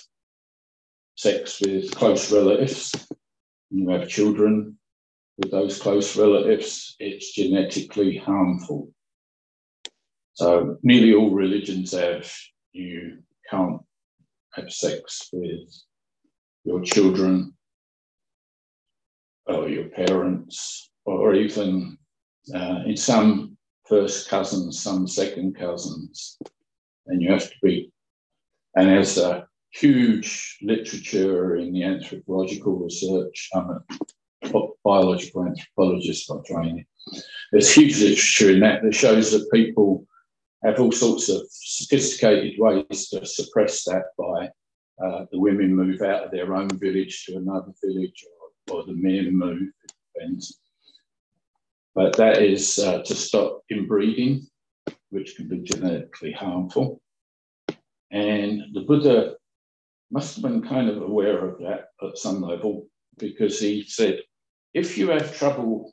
sex 1.15 1.59
with 1.61 1.93
close 1.95 2.31
relatives, 2.31 2.93
you 3.69 3.89
have 3.89 4.07
children 4.07 4.78
with 5.39 5.51
those 5.51 5.81
close 5.81 6.17
relatives, 6.17 6.95
it's 6.99 7.31
genetically 7.31 8.17
harmful. 8.17 8.91
So 10.33 10.77
nearly 10.83 11.13
all 11.13 11.31
religions 11.31 11.93
have 11.93 12.31
you 12.73 13.19
can't 13.49 13.81
have 14.53 14.71
sex 14.71 15.29
with 15.31 15.69
your 16.65 16.81
children 16.81 17.53
or 19.45 19.69
your 19.69 19.85
parents, 19.85 20.91
or 21.05 21.33
even 21.33 21.97
uh, 22.53 22.83
in 22.85 22.95
some 22.95 23.57
first 23.87 24.29
cousins, 24.29 24.79
some 24.79 25.07
second 25.07 25.57
cousins. 25.57 26.37
And 27.07 27.21
you 27.21 27.31
have 27.31 27.49
to 27.49 27.55
be, 27.63 27.91
and 28.75 28.89
there's 28.89 29.17
a 29.17 29.47
huge 29.71 30.57
literature 30.61 31.55
in 31.55 31.73
the 31.73 31.83
anthropological 31.83 32.77
research. 32.77 33.49
A 33.53 33.63
biological 34.83 35.45
anthropologist 35.45 36.27
by 36.27 36.35
training. 36.45 36.85
There's 37.51 37.73
huge 37.73 37.99
literature 37.99 38.51
in 38.51 38.59
that 38.61 38.83
that 38.83 38.95
shows 38.95 39.31
that 39.31 39.51
people 39.51 40.05
have 40.63 40.79
all 40.79 40.91
sorts 40.91 41.29
of 41.29 41.41
sophisticated 41.51 42.59
ways 42.59 43.09
to 43.09 43.25
suppress 43.25 43.83
that 43.85 44.05
by 44.17 44.49
uh, 45.03 45.25
the 45.31 45.39
women 45.39 45.75
move 45.75 46.01
out 46.01 46.25
of 46.25 46.31
their 46.31 46.53
own 46.53 46.69
village 46.77 47.25
to 47.25 47.37
another 47.37 47.71
village 47.83 48.25
or, 48.67 48.75
or 48.75 48.83
the 48.83 48.93
men 48.93 49.35
move, 49.35 49.69
depends. 50.13 50.59
But 51.95 52.17
that 52.17 52.41
is 52.41 52.77
uh, 52.79 53.01
to 53.03 53.15
stop 53.15 53.63
inbreeding, 53.69 54.47
which 55.09 55.35
can 55.35 55.47
be 55.47 55.59
genetically 55.59 56.31
harmful. 56.33 57.01
And 58.11 58.63
the 58.73 58.81
Buddha 58.81 59.35
must 60.11 60.35
have 60.35 60.43
been 60.43 60.67
kind 60.67 60.89
of 60.89 61.01
aware 61.01 61.47
of 61.47 61.59
that 61.59 61.89
at 62.05 62.17
some 62.17 62.41
level 62.41 62.87
because 63.17 63.59
he 63.59 63.83
said, 63.83 64.21
if 64.73 64.97
you 64.97 65.09
have 65.09 65.37
trouble 65.37 65.91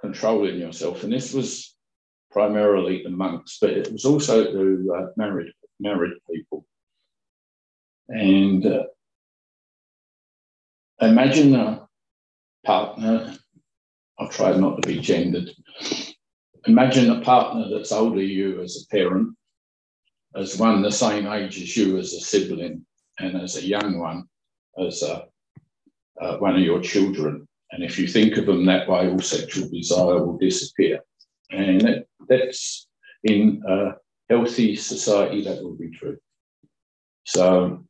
controlling 0.00 0.58
yourself, 0.58 1.04
and 1.04 1.12
this 1.12 1.32
was 1.32 1.76
primarily 2.30 3.02
the 3.02 3.10
monks, 3.10 3.58
but 3.60 3.70
it 3.70 3.92
was 3.92 4.04
also 4.04 4.52
to 4.52 4.94
uh, 4.96 5.06
married 5.16 5.52
married 5.78 6.14
people. 6.30 6.64
And 8.08 8.66
uh, 8.66 8.84
imagine 11.00 11.54
a 11.54 11.88
partner. 12.64 13.36
I'll 14.18 14.28
try 14.28 14.52
not 14.52 14.82
to 14.82 14.88
be 14.88 15.00
gendered. 15.00 15.50
Imagine 16.66 17.10
a 17.10 17.20
partner 17.22 17.68
that's 17.70 17.92
older 17.92 18.22
you 18.22 18.60
as 18.60 18.84
a 18.84 18.94
parent, 18.94 19.34
as 20.36 20.58
one 20.58 20.82
the 20.82 20.92
same 20.92 21.26
age 21.26 21.60
as 21.62 21.74
you 21.76 21.98
as 21.98 22.12
a 22.12 22.20
sibling, 22.20 22.84
and 23.18 23.40
as 23.40 23.56
a 23.56 23.64
young 23.64 23.98
one 23.98 24.24
as 24.78 25.02
a, 25.02 25.26
uh, 26.20 26.36
one 26.38 26.56
of 26.56 26.62
your 26.62 26.80
children. 26.80 27.46
And 27.72 27.84
if 27.84 27.98
you 27.98 28.06
think 28.08 28.36
of 28.36 28.46
them 28.46 28.66
that 28.66 28.88
way, 28.88 29.08
all 29.08 29.20
sexual 29.20 29.68
desire 29.68 30.24
will 30.24 30.38
disappear. 30.38 31.00
And 31.50 31.80
that, 31.82 32.06
that's 32.28 32.88
in 33.24 33.62
a 33.68 33.92
healthy 34.28 34.76
society, 34.76 35.44
that 35.44 35.62
will 35.62 35.76
be 35.76 35.90
true. 35.90 36.18
So, 37.24 37.84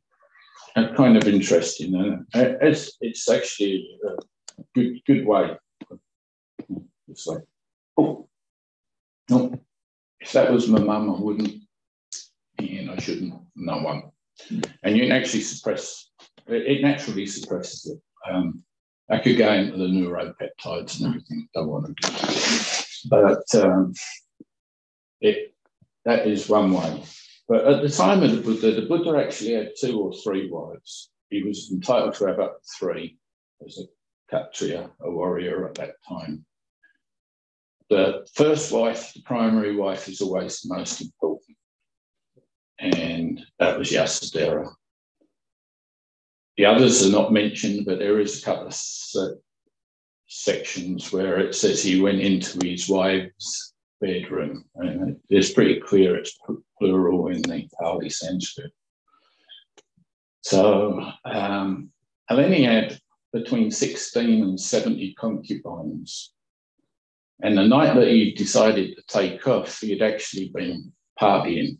kind 0.75 1.17
of 1.17 1.27
interesting. 1.27 1.95
And 1.95 2.25
it's, 2.33 2.97
it's 3.01 3.29
actually 3.29 3.99
a 4.07 4.63
good, 4.75 4.99
good 5.05 5.25
way. 5.25 5.57
It's 7.07 7.27
like, 7.27 7.43
oh, 7.97 8.29
no, 9.29 9.53
if 10.19 10.31
that 10.33 10.51
was 10.51 10.67
my 10.67 10.79
mum, 10.79 11.09
I 11.09 11.19
wouldn't, 11.19 11.63
and 12.59 12.91
I 12.91 12.97
shouldn't, 12.97 13.33
no 13.55 13.77
one. 13.79 14.03
And 14.83 14.95
you 14.95 15.03
can 15.03 15.11
actually 15.11 15.41
suppress, 15.41 16.11
it 16.47 16.81
naturally 16.81 17.25
suppresses 17.25 17.91
it. 17.91 18.31
Um, 18.31 18.63
I 19.11 19.19
could 19.19 19.37
go 19.37 19.65
the 19.65 19.87
neuropeptides 19.87 20.99
and 20.99 21.09
everything, 21.09 21.49
don't 21.53 21.67
want 21.67 21.97
to. 21.97 23.07
But 23.09 23.43
um, 23.61 23.93
it, 25.19 25.53
that 26.05 26.25
is 26.25 26.47
one 26.47 26.71
way. 26.71 27.03
But 27.49 27.65
at 27.65 27.81
the 27.81 27.89
time 27.89 28.23
of 28.23 28.31
the 28.31 28.41
Buddha, 28.41 28.71
the 28.71 28.87
Buddha 28.87 29.21
actually 29.21 29.53
had 29.53 29.73
two 29.77 29.99
or 29.99 30.13
three 30.13 30.49
wives. 30.49 31.09
He 31.29 31.43
was 31.43 31.69
entitled 31.71 32.13
to 32.15 32.25
have 32.27 32.39
up 32.39 32.61
to 32.61 32.69
three 32.79 33.17
as 33.65 33.79
a 33.79 33.83
Kshatriya, 34.29 34.89
a 35.01 35.11
warrior 35.11 35.67
at 35.67 35.75
that 35.75 35.95
time. 36.07 36.45
The 37.89 38.25
first 38.33 38.71
wife, 38.71 39.13
the 39.13 39.21
primary 39.23 39.75
wife, 39.75 40.07
is 40.07 40.21
always 40.21 40.61
the 40.61 40.73
most 40.73 41.01
important. 41.01 41.57
And 42.79 43.45
that 43.59 43.77
was 43.77 43.91
Yasodhara. 43.91 44.73
The 46.61 46.67
others 46.67 47.03
are 47.03 47.11
not 47.11 47.33
mentioned, 47.33 47.87
but 47.87 47.97
there 47.97 48.19
is 48.19 48.39
a 48.39 48.45
couple 48.45 48.67
of 48.67 48.75
sections 50.27 51.11
where 51.11 51.39
it 51.39 51.55
says 51.55 51.81
he 51.81 51.99
went 51.99 52.21
into 52.21 52.63
his 52.63 52.87
wife's 52.87 53.73
bedroom. 53.99 54.65
And 54.75 55.19
it's 55.27 55.53
pretty 55.53 55.79
clear 55.79 56.15
it's 56.15 56.37
plural 56.77 57.29
in 57.29 57.41
the 57.41 57.67
Pali 57.79 58.11
Sanskrit. 58.11 58.71
So 60.41 61.03
um, 61.25 61.89
Aleni 62.29 62.63
had 62.63 62.99
between 63.33 63.71
16 63.71 64.43
and 64.43 64.59
70 64.59 65.15
concubines. 65.15 66.31
And 67.41 67.57
the 67.57 67.67
night 67.67 67.95
that 67.95 68.07
he 68.07 68.33
decided 68.33 68.95
to 68.95 69.03
take 69.07 69.47
off, 69.47 69.79
he 69.79 69.97
had 69.97 70.03
actually 70.03 70.51
been 70.53 70.93
partying. 71.19 71.79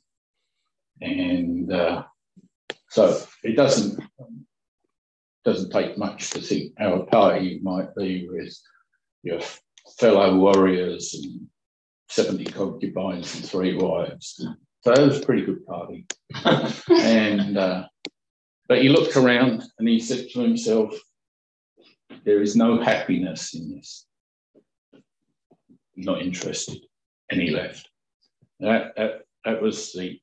And 1.02 1.72
uh, 1.72 2.06
so 2.90 3.22
it 3.44 3.56
doesn't 3.56 4.02
doesn't 5.44 5.72
take 5.72 5.98
much 5.98 6.30
to 6.32 6.42
think 6.42 6.74
how 6.78 6.94
a 6.94 7.06
party 7.06 7.60
might 7.64 7.94
be 7.96 8.28
with 8.30 8.56
your 9.24 9.40
fellow 9.98 10.38
warriors 10.38 11.14
and 11.14 11.48
70 12.10 12.46
concubines 12.46 13.36
and 13.36 13.46
three 13.46 13.76
wives. 13.76 14.46
So 14.82 14.92
it 14.92 15.00
was 15.00 15.20
a 15.22 15.26
pretty 15.26 15.46
good 15.46 15.66
party. 15.66 16.06
and 16.90 17.58
uh, 17.58 17.88
but 18.68 18.82
he 18.82 18.90
looked 18.90 19.16
around 19.16 19.64
and 19.80 19.88
he 19.88 20.00
said 20.00 20.28
to 20.30 20.42
himself, 20.42 20.94
there 22.24 22.42
is 22.42 22.56
no 22.56 22.82
happiness 22.82 23.54
in 23.54 23.76
this. 23.76 24.06
I'm 24.94 25.02
not 25.98 26.22
interested. 26.22 26.80
And 27.30 27.42
he 27.42 27.52
left. 27.52 27.88
That, 28.60 28.94
that, 28.96 29.22
that 29.46 29.62
was 29.62 29.94
the 29.94 30.20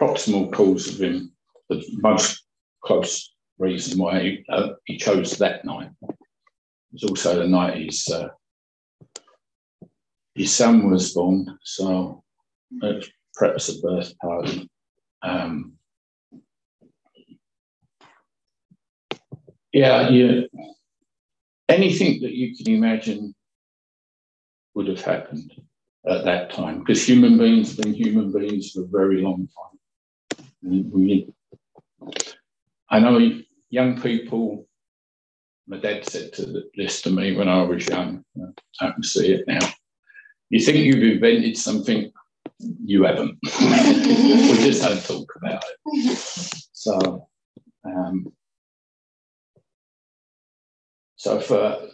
proximal 0.00 0.52
cause 0.52 0.88
of 0.88 1.00
him, 1.00 1.32
the 1.68 1.82
most 2.00 2.44
close 2.82 3.33
reason 3.58 3.98
why 3.98 4.20
he, 4.20 4.44
uh, 4.48 4.70
he 4.84 4.96
chose 4.96 5.38
that 5.38 5.64
night. 5.64 5.90
It 6.02 6.16
was 6.92 7.04
also 7.04 7.38
the 7.38 7.48
night 7.48 7.82
his, 7.82 8.08
uh, 8.08 8.28
his 10.34 10.52
son 10.52 10.90
was 10.90 11.12
born, 11.12 11.58
so 11.62 12.22
it 12.82 12.96
was 12.96 13.10
perhaps 13.34 13.68
a 13.68 13.80
birth 13.80 14.18
party. 14.18 14.68
Um, 15.22 15.74
yeah, 19.72 20.08
you, 20.08 20.48
anything 21.68 22.20
that 22.22 22.32
you 22.32 22.56
can 22.56 22.74
imagine 22.74 23.34
would 24.74 24.88
have 24.88 25.02
happened 25.02 25.52
at 26.06 26.24
that 26.24 26.50
time, 26.50 26.80
because 26.80 27.06
human 27.06 27.38
beings 27.38 27.76
have 27.76 27.84
been 27.84 27.94
human 27.94 28.32
beings 28.32 28.72
for 28.72 28.82
a 28.82 28.86
very 28.86 29.22
long 29.22 29.48
time. 29.48 30.90
We, 30.92 31.32
I 32.94 33.00
know 33.00 33.18
young 33.70 34.00
people, 34.00 34.68
my 35.66 35.78
dad 35.78 36.08
said 36.08 36.32
to 36.34 36.62
this 36.76 37.02
to 37.02 37.10
me 37.10 37.34
when 37.34 37.48
I 37.48 37.60
was 37.62 37.88
young, 37.88 38.24
I 38.80 38.92
can 38.92 39.02
see 39.02 39.32
it 39.32 39.44
now. 39.48 39.68
You 40.50 40.60
think 40.60 40.76
you've 40.76 41.02
invented 41.02 41.56
something, 41.56 42.12
you 42.60 43.02
haven't. 43.02 43.36
we 43.42 44.60
just 44.62 44.84
don't 44.84 45.04
talk 45.04 45.28
about 45.34 45.64
it. 45.64 46.18
So, 46.72 47.26
um, 47.84 48.32
so 51.16 51.40
for 51.40 51.88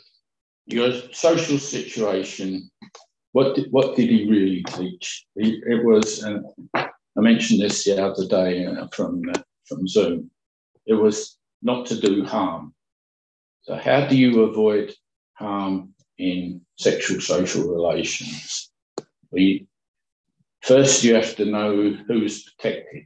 your 0.67 0.93
social 1.13 1.57
situation, 1.57 2.71
what 3.33 3.57
did, 3.57 3.69
what 3.71 3.97
did 3.97 4.11
he 4.11 4.29
really 4.29 4.63
teach? 4.65 5.25
He, 5.35 5.63
it 5.67 5.83
was, 5.83 6.23
I 6.27 6.91
mentioned 7.17 7.63
this 7.63 7.85
the 7.85 8.05
other 8.05 8.27
day 8.27 8.67
uh, 8.67 8.87
from 8.93 9.23
uh, 9.35 9.41
from 9.65 9.89
Zoom. 9.89 10.31
It 10.91 10.95
was 10.95 11.39
not 11.63 11.87
to 11.87 12.01
do 12.01 12.25
harm. 12.25 12.75
So 13.63 13.77
how 13.77 14.09
do 14.09 14.17
you 14.17 14.43
avoid 14.43 14.93
harm 15.35 15.95
in 16.19 16.63
sexual 16.77 17.21
social 17.21 17.69
relations? 17.69 18.73
We, 19.31 19.69
first, 20.63 21.05
you 21.05 21.15
have 21.15 21.37
to 21.37 21.45
know 21.45 21.93
who's 22.09 22.43
protected, 22.43 23.05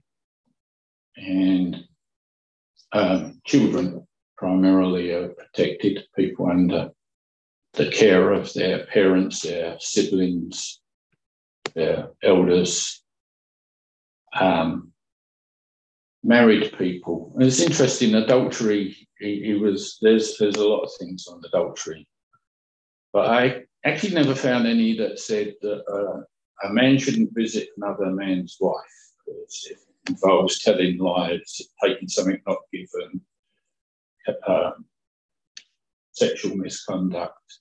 and 1.19 1.85
um, 2.93 3.43
children 3.45 4.07
primarily 4.39 5.11
are 5.11 5.29
protected. 5.29 6.07
People 6.17 6.47
under 6.47 6.91
the 7.75 7.91
care 7.91 8.33
of 8.33 8.51
their 8.55 8.87
parents, 8.87 9.43
their 9.43 9.77
siblings, 9.79 10.81
their 11.75 12.13
elders, 12.23 13.03
um, 14.41 14.94
married 16.25 16.77
people. 16.79 17.33
And 17.35 17.45
it's 17.45 17.61
interesting, 17.61 18.15
adultery, 18.15 18.97
he, 19.19 19.55
was, 19.55 19.99
there's, 20.01 20.37
there's 20.39 20.57
a 20.57 20.67
lot 20.67 20.83
of 20.83 20.91
things 20.99 21.27
on 21.29 21.43
adultery. 21.45 22.09
But 23.13 23.31
I 23.31 23.63
actually 23.85 24.15
never 24.15 24.35
found 24.35 24.67
any 24.67 24.97
that 24.99 25.19
said 25.19 25.55
that 25.61 25.85
uh, 25.89 26.67
a 26.67 26.73
man 26.73 26.99
shouldn't 26.99 27.35
visit 27.35 27.69
another 27.77 28.11
man's 28.11 28.57
wife 28.59 28.75
because 29.27 29.69
it 29.71 29.79
involves 30.09 30.59
telling 30.61 30.99
lies, 30.99 31.61
taking 31.85 32.09
something 32.09 32.41
not 32.47 32.59
given, 32.73 33.21
uh, 34.49 34.71
sexual 36.13 36.57
misconduct 36.57 37.61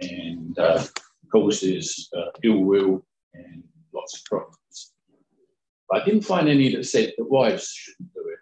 and 0.00 0.58
uh, 0.58 0.82
causes 1.30 2.08
uh, 2.16 2.30
ill 2.42 2.60
will 2.60 3.06
and 3.34 3.62
lots 3.92 4.18
of 4.18 4.24
problems. 4.24 4.93
I 5.92 6.04
didn't 6.04 6.22
find 6.22 6.48
any 6.48 6.74
that 6.74 6.84
said 6.84 7.12
that 7.16 7.30
wives 7.30 7.68
shouldn't 7.68 8.12
do 8.14 8.20
it. 8.20 8.38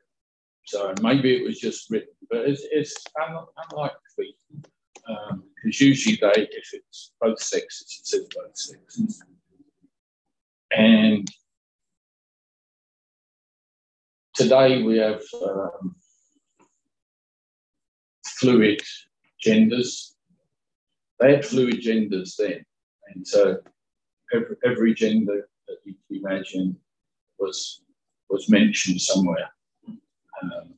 So 0.64 0.94
maybe 1.02 1.36
it 1.36 1.44
was 1.44 1.58
just 1.58 1.90
written, 1.90 2.14
but 2.30 2.48
it's, 2.48 2.62
it's 2.70 2.94
unlikely 3.16 4.36
because 5.08 5.32
um, 5.32 5.42
usually 5.64 6.16
they, 6.16 6.48
if 6.50 6.70
it's 6.72 7.12
both 7.20 7.40
sexes, 7.40 8.00
it 8.00 8.06
says 8.06 8.28
both 8.34 8.56
sexes. 8.56 9.22
And 10.70 11.28
today 14.34 14.82
we 14.82 14.98
have 14.98 15.22
um, 15.44 15.96
fluid 18.38 18.80
genders 19.40 20.12
they 21.22 21.36
had 21.36 21.44
fluid 21.44 21.80
genders 21.80 22.36
then. 22.36 22.64
And 23.14 23.26
so 23.26 23.58
every, 24.34 24.56
every 24.64 24.94
gender 24.94 25.48
that 25.68 25.76
you 25.84 25.94
can 26.08 26.18
imagine 26.18 26.76
was, 27.42 27.82
was 28.30 28.48
mentioned 28.48 29.00
somewhere. 29.00 29.48
Um, 30.42 30.74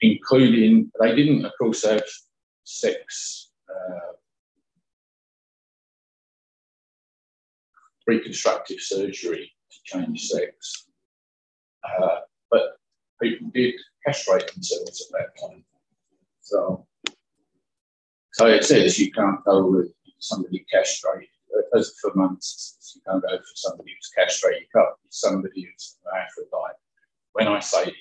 including, 0.00 0.90
they 1.00 1.14
didn't, 1.14 1.44
of 1.44 1.52
course, 1.58 1.84
have 1.84 2.02
sex 2.64 3.50
uh, 3.68 4.12
reconstructive 8.06 8.80
surgery 8.80 9.52
to 9.70 9.78
change 9.84 10.26
sex. 10.26 10.86
Uh, 11.84 12.20
but 12.50 12.62
people 13.22 13.50
did 13.54 13.74
castrate 14.06 14.52
themselves 14.52 15.06
at 15.06 15.18
that 15.18 15.40
time. 15.40 15.64
So 16.40 16.86
so 18.32 18.46
it 18.46 18.64
says 18.64 18.98
you 18.98 19.10
can't 19.12 19.44
go 19.44 19.66
with 19.66 19.92
somebody 20.18 20.64
castrated. 20.72 21.28
As 21.76 21.94
for 22.00 22.12
months, 22.14 22.92
you 22.94 23.02
can't 23.06 23.22
go 23.22 23.36
for 23.36 23.44
somebody 23.54 23.90
who's 23.90 24.10
castrated. 24.16 24.62
You 24.62 24.68
can't 24.74 24.94
somebody 25.10 25.62
who's 25.62 25.96
an 26.04 26.20
Aphrodite. 26.20 26.78
When 27.32 27.48
I 27.48 27.60
say 27.60 27.94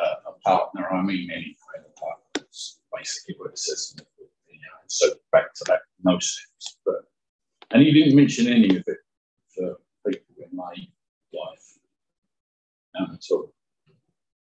uh, 0.00 0.30
a 0.30 0.32
partner, 0.44 0.88
I 0.90 1.02
mean 1.02 1.30
any 1.30 1.56
kind 1.74 1.86
of 1.86 1.94
partner. 1.96 2.48
Basically 2.96 3.34
what 3.38 3.50
it 3.50 3.58
says. 3.58 3.96
You 4.18 4.24
know, 4.54 4.78
so 4.86 5.08
back 5.30 5.54
to 5.54 5.64
that, 5.68 5.80
no 6.04 6.18
sex. 6.18 6.78
But 6.84 7.04
and 7.70 7.82
he 7.82 7.92
didn't 7.92 8.16
mention 8.16 8.46
any 8.48 8.76
of 8.76 8.84
it 8.86 8.98
for 9.54 9.78
people 10.06 10.34
in 10.38 10.56
my 10.56 10.72
life. 11.32 11.78
None 12.94 13.14
at 13.14 13.24
all. 13.30 13.52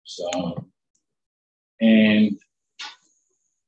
So, 0.05 0.69
and 1.81 2.39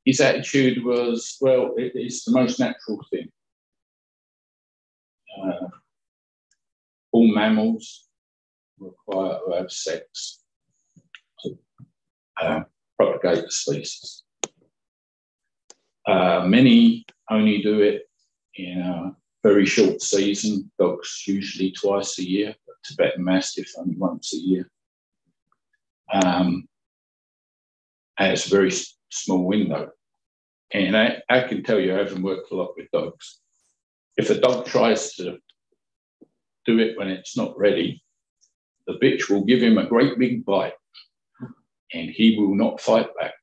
his 0.05 0.21
attitude 0.21 0.83
was, 0.85 1.37
well, 1.41 1.75
it, 1.77 1.93
it's 1.95 2.25
the 2.25 2.33
most 2.33 2.59
natural 2.59 3.05
thing. 3.11 3.31
Uh, 5.39 5.69
all 7.13 7.35
mammals 7.35 8.09
require 8.79 9.39
to 9.47 9.57
have 9.57 9.71
sex 9.71 10.43
to 11.41 11.59
uh, 12.41 12.61
propagate 12.99 13.45
the 13.45 13.51
species. 13.51 14.25
Uh, 16.07 16.45
many 16.47 17.05
only 17.31 17.63
do 17.63 17.81
it 17.83 18.09
in 18.57 18.81
a 18.81 19.17
very 19.43 19.67
short 19.67 20.03
season. 20.03 20.71
Dogs 20.79 21.25
usually 21.27 21.73
twice 21.73 22.19
a 22.19 22.29
year, 22.29 22.55
but 22.67 22.77
Tibetan 22.85 23.25
Mastiff 23.25 23.71
only 23.79 23.97
once 23.97 24.35
a 24.35 24.39
year. 24.39 24.71
Um, 26.13 26.69
it's 28.19 28.47
a 28.47 28.51
very 28.51 28.73
small 29.11 29.45
window. 29.45 29.91
And 30.73 30.97
I, 30.97 31.23
I 31.29 31.43
can 31.43 31.63
tell 31.63 31.81
you, 31.81 31.95
I 31.95 31.99
haven't 31.99 32.23
worked 32.23 32.53
a 32.53 32.57
lot 32.57 32.75
with 32.77 32.91
dogs. 32.93 33.41
If 34.17 34.31
a 34.31 34.41
dog 34.41 34.67
tries 34.67 35.15
to 35.15 35.39
do 36.67 36.79
it 36.79 36.99
when 36.99 37.09
it's 37.09 37.37
not 37.37 37.59
ready, 37.59 38.03
the 38.87 38.95
bitch 38.95 39.31
will 39.31 39.45
give 39.45 39.63
him 39.63 39.79
a 39.79 39.87
great 39.87 40.19
big 40.19 40.45
bite 40.45 40.75
and 41.93 42.11
he 42.11 42.37
will 42.39 42.55
not 42.55 42.81
fight 42.81 43.09
back. 43.19 43.35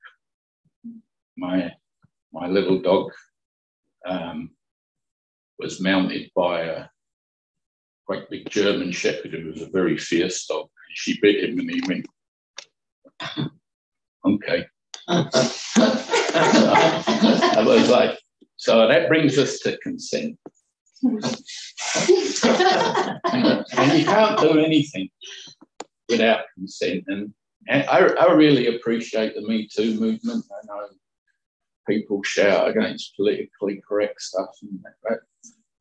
My, 1.37 1.71
my 2.33 2.47
little 2.47 2.81
dog 2.81 3.11
um, 4.05 4.51
was 5.59 5.81
mounted 5.81 6.31
by 6.35 6.61
a 6.61 6.85
great 8.05 8.29
big 8.29 8.49
German 8.49 8.91
Shepherd 8.91 9.33
who 9.33 9.47
was 9.47 9.61
a 9.61 9.69
very 9.69 9.97
fierce 9.97 10.45
dog. 10.45 10.67
She 10.93 11.19
bit 11.21 11.43
him 11.43 11.59
and 11.59 11.69
he 11.69 11.81
went, 11.87 12.07
okay. 14.25 14.65
I 15.09 15.23
was 17.65 17.89
like, 17.89 18.17
so 18.55 18.87
that 18.87 19.07
brings 19.07 19.37
us 19.37 19.59
to 19.59 19.77
consent. 19.77 20.37
And 21.03 21.21
you 23.93 24.05
can't 24.05 24.39
do 24.39 24.59
anything 24.59 25.09
without 26.09 26.45
consent. 26.55 27.03
And, 27.07 27.33
and 27.67 27.83
I, 27.89 27.99
I, 27.99 28.33
really 28.33 28.75
appreciate 28.75 29.35
the 29.35 29.41
Me 29.41 29.67
Too 29.67 29.99
movement. 29.99 30.45
I 30.51 30.65
know 30.67 30.87
people 31.87 32.23
shout 32.23 32.69
against 32.69 33.15
politically 33.15 33.81
correct 33.87 34.21
stuff 34.21 34.49
and 34.61 34.79
that. 35.03 35.19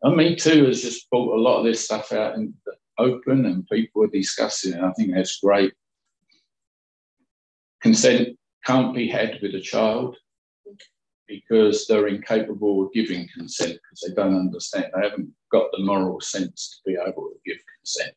And 0.03 0.13
uh, 0.13 0.17
Me 0.17 0.37
Too 0.37 0.67
has 0.67 0.83
just 0.83 1.09
brought 1.11 1.37
a 1.37 1.41
lot 1.41 1.59
of 1.59 1.65
this 1.65 1.85
stuff 1.85 2.13
out 2.13 2.35
in 2.35 2.53
the 2.65 2.75
open 2.99 3.47
and 3.47 3.67
people 3.69 4.05
are 4.05 4.09
discussing 4.09 4.75
it. 4.75 4.83
I 4.83 4.93
think 4.93 5.15
that's 5.15 5.41
great. 5.41 5.73
Consent 7.83 8.37
can't 8.65 8.95
be 8.95 9.09
had 9.09 9.39
with 9.43 9.55
a 9.55 9.61
child 9.61 10.17
because 11.29 11.87
they're 11.87 12.09
incapable 12.09 12.85
of 12.85 12.93
giving 12.93 13.29
consent 13.35 13.73
because 13.73 14.01
they 14.07 14.15
don't 14.15 14.39
understand. 14.39 14.87
They 14.95 15.09
haven't 15.09 15.31
got 15.53 15.71
the 15.73 15.83
moral 15.83 16.21
sense 16.21 16.81
to 16.85 16.91
be 16.91 16.99
able 17.01 17.31
to 17.31 17.39
give 17.45 17.59
consent. 17.79 18.15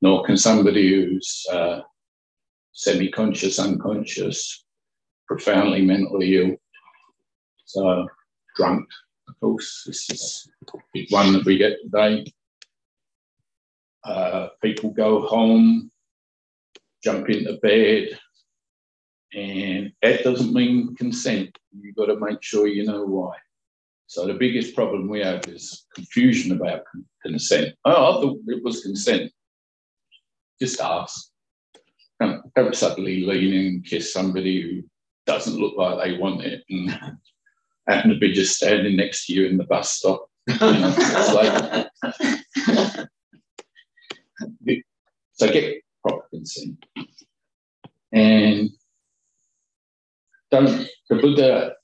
Nor 0.00 0.24
can 0.24 0.36
somebody 0.36 0.88
who's 0.88 1.46
uh, 1.50 1.80
semi 2.72 3.10
conscious, 3.10 3.58
unconscious, 3.58 4.64
profoundly 5.26 5.82
mentally 5.82 6.36
ill. 6.36 6.56
So, 7.64 8.08
drunk, 8.56 8.86
of 9.28 9.38
course, 9.40 9.84
this 9.86 10.08
is 10.10 10.50
big 10.94 11.10
one 11.10 11.32
that 11.32 11.44
we 11.44 11.58
get 11.58 11.76
today. 11.82 12.24
Uh, 14.04 14.48
people 14.62 14.90
go 14.90 15.26
home, 15.26 15.90
jump 17.02 17.28
into 17.28 17.58
bed, 17.62 18.18
And 19.34 19.92
that 20.02 20.24
doesn't 20.24 20.54
mean 20.54 20.94
consent. 20.96 21.56
You've 21.78 21.96
got 21.96 22.06
to 22.06 22.18
make 22.18 22.42
sure 22.42 22.66
you 22.66 22.84
know 22.84 23.04
why. 23.04 23.36
So 24.06 24.26
the 24.26 24.34
biggest 24.34 24.74
problem 24.74 25.08
we 25.08 25.20
have 25.20 25.46
is 25.48 25.84
confusion 25.94 26.56
about 26.56 26.82
consent. 27.22 27.74
Oh, 27.84 27.90
I 27.90 28.20
thought 28.20 28.38
it 28.46 28.64
was 28.64 28.82
consent. 28.82 29.30
Just 30.60 30.80
ask. 30.80 31.30
Don't, 32.18 32.42
suddenly 32.74 33.24
lean 33.24 33.52
in 33.52 33.66
and 33.66 33.84
kiss 33.84 34.12
somebody 34.12 34.62
who 34.62 34.82
doesn't 35.26 35.60
look 35.60 35.76
like 35.76 36.02
they 36.02 36.18
want 36.18 36.42
it 36.42 36.64
and 36.68 36.90
happen 37.88 38.10
to 38.10 38.18
be 38.18 38.32
just 38.32 38.56
standing 38.56 38.96
next 38.96 39.26
to 39.26 39.34
you 39.34 39.46
in 39.46 39.58
the 39.58 39.64
bus 39.64 39.92
stop. 39.92 40.28
You 40.48 40.58
know, 40.58 40.90
so 45.34 45.52
get 45.52 45.82
proper 46.02 46.26
consent. 46.30 46.84
And 48.12 48.70
don't 50.50 50.88
the 51.08 51.16
Buddha 51.16 51.74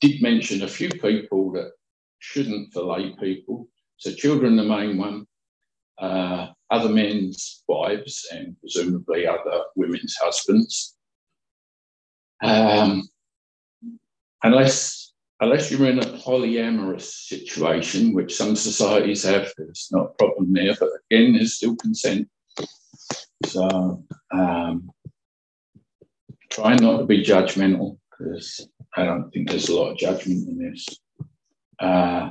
did 0.00 0.22
mention 0.22 0.62
a 0.62 0.68
few 0.68 0.90
people 0.90 1.52
that 1.52 1.72
shouldn't 2.18 2.72
for 2.72 2.82
lay 2.82 3.14
people. 3.16 3.68
So 3.96 4.12
children, 4.12 4.56
the 4.56 4.64
main 4.64 4.98
one, 4.98 5.26
uh, 5.98 6.48
other 6.70 6.88
men's 6.88 7.62
wives, 7.68 8.26
and 8.32 8.56
presumably 8.60 9.26
other 9.26 9.62
women's 9.76 10.16
husbands. 10.20 10.96
Um, 12.42 13.08
unless 14.42 15.12
unless 15.40 15.70
you're 15.70 15.88
in 15.88 15.98
a 15.98 16.18
polyamorous 16.18 17.02
situation, 17.02 18.12
which 18.12 18.34
some 18.34 18.56
societies 18.56 19.24
have, 19.24 19.52
there's 19.56 19.88
not 19.92 20.06
a 20.06 20.14
problem 20.14 20.52
there. 20.52 20.74
But 20.78 20.90
again, 21.10 21.34
there's 21.34 21.56
still 21.56 21.76
consent. 21.76 22.28
So 23.46 24.04
um, 24.32 24.83
try 26.54 26.76
not 26.76 26.98
to 26.98 27.04
be 27.04 27.24
judgmental 27.24 27.98
because 28.10 28.68
I 28.96 29.04
don't 29.04 29.28
think 29.32 29.50
there's 29.50 29.68
a 29.68 29.76
lot 29.76 29.90
of 29.90 29.98
judgment 29.98 30.48
in 30.48 30.58
this. 30.58 30.86
Uh, 31.80 32.30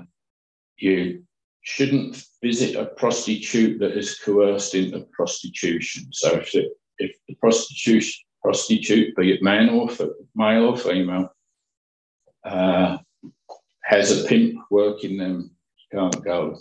you 0.77 1.23
shouldn't 1.61 2.23
visit 2.41 2.75
a 2.75 2.85
prostitute 2.85 3.79
that 3.79 3.97
is 3.97 4.17
coerced 4.19 4.75
into 4.75 5.05
prostitution. 5.11 6.07
So 6.13 6.35
if, 6.35 6.55
if 6.99 7.15
the 7.27 7.35
prostitution 7.35 8.23
prostitute, 8.41 9.13
be 9.17 9.33
it 9.33 9.43
man 9.43 9.69
or 9.69 9.89
male 10.35 10.69
or 10.69 10.77
female, 10.77 11.29
uh, 12.45 12.97
has 13.83 14.23
a 14.23 14.27
pimp 14.27 14.55
working 14.71 15.17
them, 15.17 15.51
you 15.91 15.99
can't 15.99 16.23
go. 16.23 16.59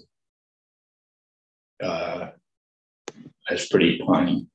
Uh, 1.82 2.30
that's 3.48 3.68
pretty 3.68 4.00
plain. 4.04 4.48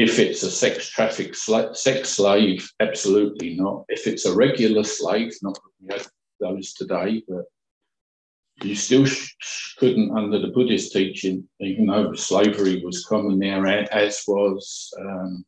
If 0.00 0.18
it's 0.18 0.42
a 0.42 0.50
sex 0.50 0.88
traffic 0.88 1.34
sex 1.34 2.08
slave, 2.08 2.72
absolutely 2.80 3.54
not. 3.54 3.84
If 3.90 4.06
it's 4.06 4.24
a 4.24 4.34
regular 4.34 4.82
slave, 4.82 5.34
not 5.42 5.58
those 6.40 6.72
today, 6.72 7.22
but 7.28 7.44
you 8.62 8.74
still 8.74 9.04
sh- 9.04 9.74
couldn't, 9.76 10.16
under 10.16 10.38
the 10.38 10.54
Buddhist 10.54 10.94
teaching, 10.94 11.46
even 11.60 11.84
though 11.84 12.14
slavery 12.14 12.82
was 12.82 13.04
common 13.04 13.38
there, 13.38 13.66
as 13.66 14.22
was 14.26 14.90
um, 14.98 15.44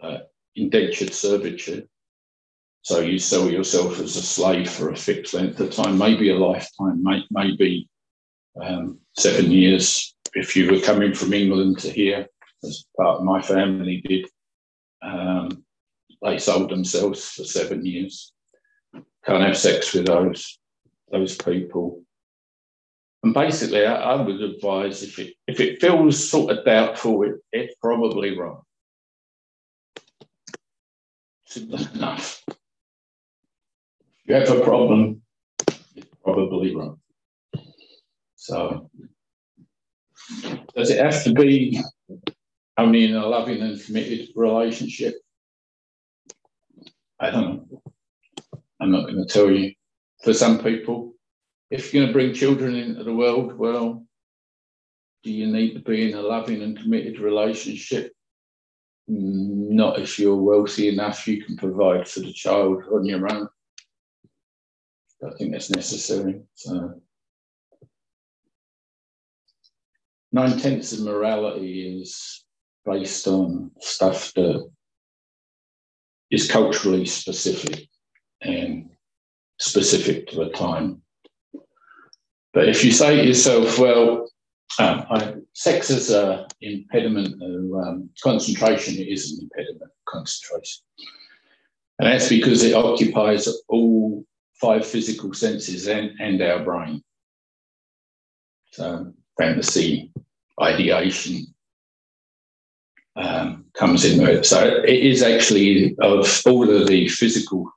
uh, 0.00 0.18
indentured 0.54 1.12
servitude. 1.12 1.86
So 2.80 3.00
you 3.00 3.18
sell 3.18 3.50
yourself 3.50 4.00
as 4.00 4.16
a 4.16 4.22
slave 4.22 4.70
for 4.70 4.88
a 4.88 4.96
fixed 4.96 5.34
length 5.34 5.60
of 5.60 5.70
time, 5.70 5.98
maybe 5.98 6.30
a 6.30 6.38
lifetime, 6.38 7.02
may, 7.02 7.24
maybe 7.30 7.90
um, 8.58 9.00
seven 9.18 9.50
years. 9.50 10.14
If 10.32 10.56
you 10.56 10.72
were 10.72 10.80
coming 10.80 11.12
from 11.12 11.34
England 11.34 11.80
to 11.80 11.90
here, 11.90 12.28
as 12.64 12.84
part 12.96 13.18
of 13.18 13.24
my 13.24 13.42
family 13.42 14.02
did, 14.06 14.26
um, 15.02 15.64
they 16.22 16.38
sold 16.38 16.70
themselves 16.70 17.28
for 17.30 17.44
seven 17.44 17.84
years. 17.84 18.32
Can't 19.24 19.42
have 19.42 19.56
sex 19.56 19.92
with 19.92 20.06
those 20.06 20.58
those 21.10 21.36
people. 21.36 22.02
And 23.22 23.34
basically, 23.34 23.84
I, 23.84 23.94
I 23.94 24.22
would 24.22 24.40
advise 24.40 25.02
if 25.02 25.18
it 25.18 25.34
if 25.46 25.60
it 25.60 25.80
feels 25.80 26.28
sort 26.28 26.56
of 26.56 26.64
doubtful, 26.64 27.22
it, 27.22 27.34
it's 27.52 27.74
probably 27.80 28.38
wrong. 28.38 28.62
Simple 31.46 31.78
enough. 31.94 32.42
If 32.48 32.56
you 34.26 34.34
have 34.34 34.50
a 34.50 34.60
problem, 34.60 35.22
it's 35.68 36.06
probably 36.22 36.74
wrong. 36.74 37.00
So, 38.36 38.90
does 40.74 40.90
it 40.90 41.04
have 41.04 41.24
to 41.24 41.32
be 41.32 41.80
only 42.78 43.04
in 43.04 43.16
a 43.16 43.26
loving 43.26 43.62
and 43.62 43.82
committed 43.82 44.28
relationship? 44.34 45.14
I 47.18 47.30
don't 47.30 47.70
know. 47.70 47.82
I'm 48.80 48.90
not 48.90 49.06
going 49.06 49.16
to 49.16 49.32
tell 49.32 49.50
you. 49.50 49.72
For 50.22 50.32
some 50.32 50.62
people, 50.62 51.14
if 51.70 51.92
you're 51.92 52.02
going 52.02 52.08
to 52.08 52.12
bring 52.12 52.34
children 52.34 52.74
into 52.74 53.04
the 53.04 53.14
world, 53.14 53.56
well, 53.56 54.06
do 55.22 55.30
you 55.30 55.46
need 55.46 55.74
to 55.74 55.80
be 55.80 56.10
in 56.10 56.16
a 56.16 56.22
loving 56.22 56.62
and 56.62 56.78
committed 56.78 57.18
relationship? 57.18 58.12
Not 59.08 60.00
if 60.00 60.18
you're 60.18 60.36
wealthy 60.36 60.88
enough, 60.88 61.26
you 61.28 61.44
can 61.44 61.56
provide 61.56 62.08
for 62.08 62.20
the 62.20 62.32
child 62.32 62.84
on 62.92 63.04
your 63.04 63.30
own. 63.32 63.48
I 65.24 65.30
think 65.36 65.52
that's 65.52 65.70
necessary. 65.70 66.42
So, 66.54 67.00
nine 70.32 70.58
tenths 70.58 70.92
of 70.92 71.00
morality 71.00 72.00
is 72.00 72.44
based 72.86 73.26
on 73.26 73.70
stuff 73.80 74.32
that 74.34 74.68
is 76.30 76.50
culturally 76.50 77.04
specific 77.04 77.88
and 78.42 78.88
specific 79.58 80.28
to 80.28 80.42
a 80.42 80.50
time. 80.50 81.02
But 82.54 82.68
if 82.68 82.84
you 82.84 82.92
say 82.92 83.16
to 83.16 83.26
yourself, 83.26 83.78
well, 83.78 84.30
um, 84.78 85.04
I, 85.10 85.34
sex 85.52 85.90
is 85.90 86.10
an 86.10 86.46
impediment 86.60 87.42
of 87.42 87.86
um, 87.86 88.10
concentration. 88.22 88.94
It 88.94 89.08
is 89.08 89.32
an 89.32 89.48
impediment 89.50 89.90
concentration. 90.08 90.82
And 91.98 92.08
that's 92.08 92.28
because 92.28 92.62
it 92.62 92.74
occupies 92.74 93.48
all 93.68 94.24
five 94.60 94.86
physical 94.86 95.32
senses 95.34 95.86
and, 95.86 96.12
and 96.20 96.40
our 96.42 96.62
brain. 96.62 97.02
So, 98.72 99.12
fantasy, 99.38 100.12
ideation 100.60 101.54
um, 103.16 103.64
comes 103.74 104.04
in 104.04 104.18
there. 104.18 104.42
So, 104.42 104.82
it 104.84 104.88
is 104.88 105.22
actually, 105.22 105.96
of 106.00 106.42
all 106.46 106.70
of 106.70 106.86
the 106.86 107.08
physical 107.08 107.70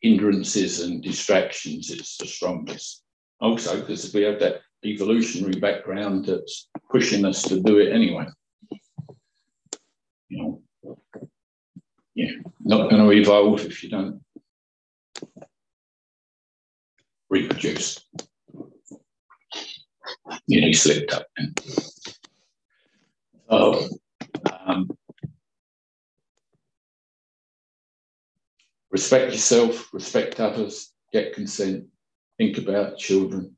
hindrances 0.00 0.80
and 0.80 1.02
distractions, 1.02 1.90
it's 1.90 2.18
the 2.18 2.26
strongest. 2.26 3.02
Also, 3.40 3.80
because 3.80 4.12
we 4.12 4.22
have 4.22 4.38
that 4.40 4.60
evolutionary 4.84 5.58
background 5.58 6.26
that's 6.26 6.68
pushing 6.90 7.24
us 7.24 7.42
to 7.42 7.60
do 7.60 7.78
it 7.78 7.92
anyway. 7.92 8.26
You 10.28 10.38
know, 10.38 10.62
yeah, 12.14 12.32
not 12.60 12.90
going 12.90 13.02
to 13.02 13.12
evolve 13.12 13.64
if 13.64 13.82
you 13.82 13.90
don't 13.90 14.22
reproduce. 17.30 18.04
Nearly 20.48 20.72
slipped 20.72 21.12
up. 21.12 21.26
Oh, 23.48 23.88
respect 28.94 29.32
yourself, 29.32 29.92
respect 29.92 30.38
others, 30.38 30.92
get 31.12 31.34
consent, 31.34 31.84
think 32.38 32.58
about 32.58 32.96
children, 32.96 33.56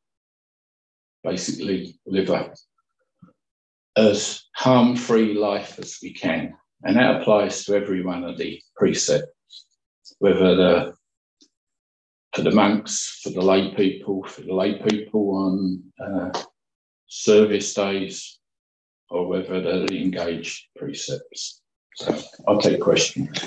basically 1.22 2.00
live 2.06 2.30
a 2.30 2.54
as 3.98 4.44
harm-free 4.54 5.34
life 5.34 5.78
as 5.78 5.98
we 6.02 6.14
can. 6.14 6.54
And 6.84 6.96
that 6.96 7.20
applies 7.20 7.66
to 7.66 7.74
every 7.76 8.02
one 8.02 8.24
of 8.24 8.38
the 8.38 8.62
precepts, 8.76 9.66
whether 10.20 10.56
the 10.56 10.94
for 12.34 12.40
the 12.40 12.50
monks, 12.50 13.20
for 13.22 13.28
the 13.28 13.42
lay 13.42 13.74
people, 13.74 14.24
for 14.24 14.40
the 14.40 14.54
lay 14.54 14.78
people 14.88 15.24
on 15.36 15.82
uh, 16.02 16.42
service 17.08 17.74
days, 17.74 18.38
or 19.10 19.28
whether 19.28 19.60
they're 19.60 19.86
the 19.86 20.02
engaged 20.02 20.64
precepts. 20.78 21.60
So 21.96 22.18
I'll 22.48 22.58
take 22.58 22.80
questions. 22.80 23.38